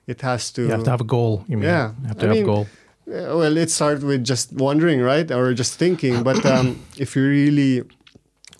it 0.07 0.21
has 0.21 0.51
to 0.55 0.61
You 0.63 0.71
have 0.75 0.83
to 0.83 0.93
have 0.95 1.01
a 1.01 1.11
goal. 1.17 1.33
You 1.47 1.57
mean? 1.57 1.69
Yeah. 1.69 1.85
You 2.01 2.07
have 2.07 2.17
to 2.17 2.25
I 2.25 2.27
have 2.29 2.35
mean, 2.37 2.43
a 2.49 2.51
goal. 2.53 2.65
Uh, 3.07 3.37
well 3.39 3.55
it 3.63 3.69
starts 3.69 4.03
with 4.03 4.23
just 4.23 4.47
wondering 4.67 4.99
right 5.11 5.29
or 5.31 5.53
just 5.53 5.73
thinking 5.83 6.23
but 6.23 6.45
um, 6.45 6.67
if 7.03 7.15
you 7.15 7.23
really 7.23 7.73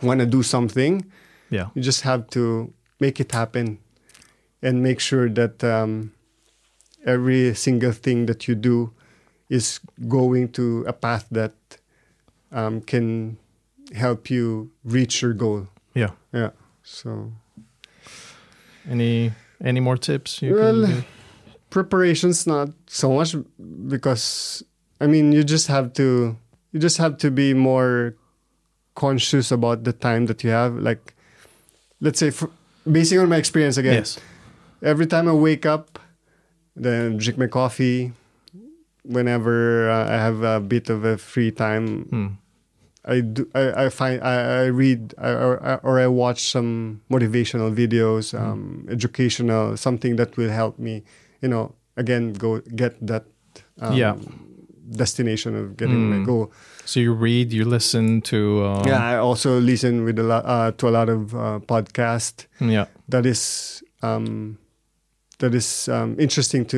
want 0.07 0.19
to 0.19 0.27
do 0.37 0.41
something 0.43 0.93
Yeah. 1.57 1.67
you 1.75 1.81
just 1.91 2.01
have 2.09 2.21
to 2.37 2.41
make 2.99 3.19
it 3.23 3.31
happen 3.31 3.77
and 4.65 4.73
make 4.83 4.99
sure 5.09 5.27
that 5.39 5.63
um, 5.63 6.11
every 7.05 7.53
single 7.55 7.91
thing 8.05 8.25
that 8.27 8.47
you 8.47 8.55
do 8.55 8.91
is 9.49 9.79
going 10.07 10.49
to 10.57 10.85
a 10.87 10.93
path 10.93 11.25
that 11.31 11.53
um, 12.51 12.81
can 12.81 13.37
help 13.95 14.29
you 14.29 14.71
reach 14.83 15.21
your 15.21 15.33
goal. 15.33 15.67
Yeah. 15.93 16.11
Yeah. 16.33 16.51
So 16.83 17.31
Any 18.89 19.31
any 19.63 19.79
more 19.79 19.97
tips 19.97 20.41
you 20.41 20.55
Well, 20.55 21.03
preparation's 21.69 22.47
not 22.47 22.69
so 22.87 23.13
much 23.13 23.35
because 23.87 24.63
I 24.99 25.07
mean 25.07 25.31
you 25.31 25.43
just 25.43 25.67
have 25.67 25.93
to 25.93 26.35
you 26.71 26.79
just 26.79 26.97
have 26.97 27.17
to 27.17 27.31
be 27.31 27.53
more 27.53 28.15
conscious 28.95 29.51
about 29.51 29.83
the 29.83 29.93
time 29.93 30.25
that 30.27 30.43
you 30.43 30.49
have. 30.49 30.75
Like 30.75 31.13
let's 31.99 32.19
say 32.19 32.31
for, 32.31 32.49
basing 32.89 33.19
on 33.19 33.29
my 33.29 33.37
experience 33.37 33.77
again. 33.77 33.93
Yes. 33.95 34.19
every 34.81 35.05
time 35.05 35.27
I 35.29 35.33
wake 35.33 35.65
up, 35.65 35.99
then 36.75 37.17
drink 37.17 37.37
my 37.37 37.47
coffee. 37.47 38.13
Whenever 39.03 39.89
uh, 39.89 40.05
I 40.09 40.17
have 40.21 40.43
a 40.43 40.59
bit 40.59 40.89
of 40.89 41.03
a 41.05 41.17
free 41.17 41.49
time, 41.51 42.03
Hmm. 42.09 42.27
I 43.05 43.21
do. 43.21 43.49
I, 43.55 43.85
I 43.85 43.89
find 43.89 44.21
I, 44.21 44.63
I 44.63 44.65
read 44.65 45.13
I, 45.17 45.29
or, 45.31 45.79
or 45.83 45.99
I 45.99 46.07
watch 46.07 46.51
some 46.51 47.01
motivational 47.09 47.73
videos, 47.73 48.37
um, 48.39 48.85
educational, 48.89 49.75
something 49.77 50.17
that 50.17 50.37
will 50.37 50.49
help 50.51 50.77
me. 50.77 51.03
You 51.41 51.49
know, 51.49 51.73
again, 51.97 52.33
go 52.33 52.59
get 52.75 52.95
that 53.07 53.25
um, 53.81 53.97
Yeah. 53.97 54.15
destination 54.91 55.55
of 55.55 55.77
getting 55.77 56.09
my 56.09 56.17
Mm. 56.17 56.25
goal. 56.25 56.51
So 56.85 56.99
you 56.99 57.13
read, 57.13 57.51
you 57.53 57.65
listen 57.65 58.21
to. 58.21 58.63
Uh, 58.65 58.83
yeah, 58.85 59.03
I 59.03 59.17
also 59.17 59.59
listen 59.59 60.03
with 60.03 60.19
a 60.19 60.23
lot 60.23 60.43
uh, 60.45 60.71
to 60.77 60.87
a 60.89 60.93
lot 60.93 61.09
of 61.09 61.33
uh, 61.33 61.59
podcast. 61.65 62.45
Yeah. 62.59 62.85
that 63.09 63.25
is 63.25 63.83
um, 64.03 64.57
that 65.41 65.53
is 65.53 65.87
um, 65.89 66.15
interesting 66.19 66.65
to 66.65 66.77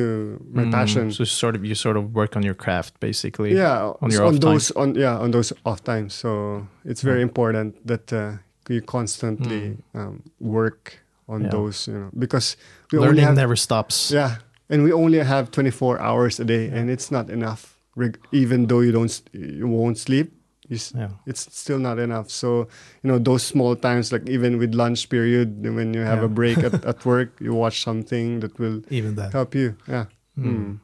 my 0.52 0.64
Mm, 0.64 0.70
passion. 0.72 1.10
So 1.12 1.24
sort 1.24 1.54
of 1.56 1.64
you 1.64 1.74
sort 1.74 1.96
of 1.96 2.04
work 2.14 2.36
on 2.36 2.42
your 2.42 2.54
craft 2.56 2.98
basically. 3.00 3.54
yeah, 3.54 3.92
on 4.02 4.10
your 4.10 4.24
on 4.26 4.32
time. 4.32 4.40
those 4.40 4.70
on 4.76 4.94
yeah 4.96 5.22
on 5.24 5.30
those 5.30 5.52
off 5.64 5.80
times. 5.84 6.14
So 6.14 6.66
it's 6.84 7.02
very 7.04 7.20
important 7.22 7.74
that 7.86 8.12
uh, 8.12 8.32
you 8.68 8.80
constantly 8.82 9.76
um, 9.94 10.22
work 10.40 10.98
on. 11.28 11.42
Yeah. 11.42 11.50
those, 11.50 11.88
you 11.92 11.98
know, 11.98 12.10
because 12.18 12.56
we 12.92 12.98
only 12.98 13.08
Learning 13.08 13.24
have 13.24 13.36
never 13.36 13.56
stops. 13.56 14.10
yeah, 14.10 14.36
and 14.68 14.82
we 14.84 14.92
only 14.92 15.18
have 15.18 15.50
24 15.50 16.00
hours 16.00 16.40
a 16.40 16.44
day, 16.44 16.68
and 16.72 16.90
it's 16.90 17.10
not 17.10 17.30
enough. 17.30 17.76
Reg- 17.96 18.18
even 18.32 18.66
though 18.66 18.80
you 18.82 18.92
don't 18.92 19.22
you 19.32 19.68
won't 19.68 19.98
sleep, 19.98 20.32
Yeah. 20.70 21.08
it's 21.26 21.40
still 21.56 21.78
not 21.78 21.98
enough. 21.98 22.30
So, 22.30 22.68
you 23.02 23.10
know, 23.10 23.18
those 23.18 23.42
small 23.42 23.76
times, 23.76 24.12
like 24.12 24.28
even 24.28 24.58
with 24.58 24.74
lunch 24.74 25.08
period, 25.08 25.62
when 25.62 25.94
you 25.94 26.00
have 26.00 26.18
Yeah. 26.18 26.24
a 26.24 26.28
break 26.28 26.58
at, 26.58 26.84
at 26.92 27.04
work, 27.04 27.30
you 27.40 27.54
watch 27.54 27.82
something 27.82 28.40
that 28.40 28.58
will 28.58 28.82
Even 28.90 29.14
that. 29.16 29.32
help 29.32 29.54
you. 29.54 29.76
Yeah. 29.88 30.04
Hmm. 30.36 30.48
Mm. 30.48 30.78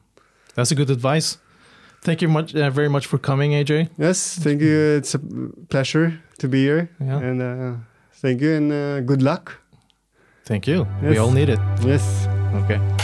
That's 0.55 0.71
a 0.71 0.75
good 0.75 0.89
advice. 0.89 1.37
Thank 2.03 2.21
you 2.21 2.29
much, 2.29 2.55
uh, 2.55 2.69
very 2.69 2.89
much 2.89 3.05
for 3.07 3.17
coming, 3.19 3.51
AJ. 3.51 3.89
Yes, 3.97 4.37
thank 4.39 4.61
you. 4.61 4.97
It's 4.97 5.13
a 5.15 5.19
pleasure 5.69 6.19
to 6.39 6.47
be 6.47 6.63
here. 6.63 6.89
Yeah. 6.99 7.19
And 7.19 7.41
uh, 7.41 7.75
thank 8.21 8.41
you 8.41 8.53
and 8.55 8.71
uh, 8.71 8.99
good 9.01 9.21
luck. 9.21 9.61
Thank 10.45 10.67
you. 10.67 10.87
We 11.03 11.17
all 11.19 11.31
need 11.31 11.49
it. 11.49 11.59
Yes. 11.85 12.27
Okay. 12.63 13.00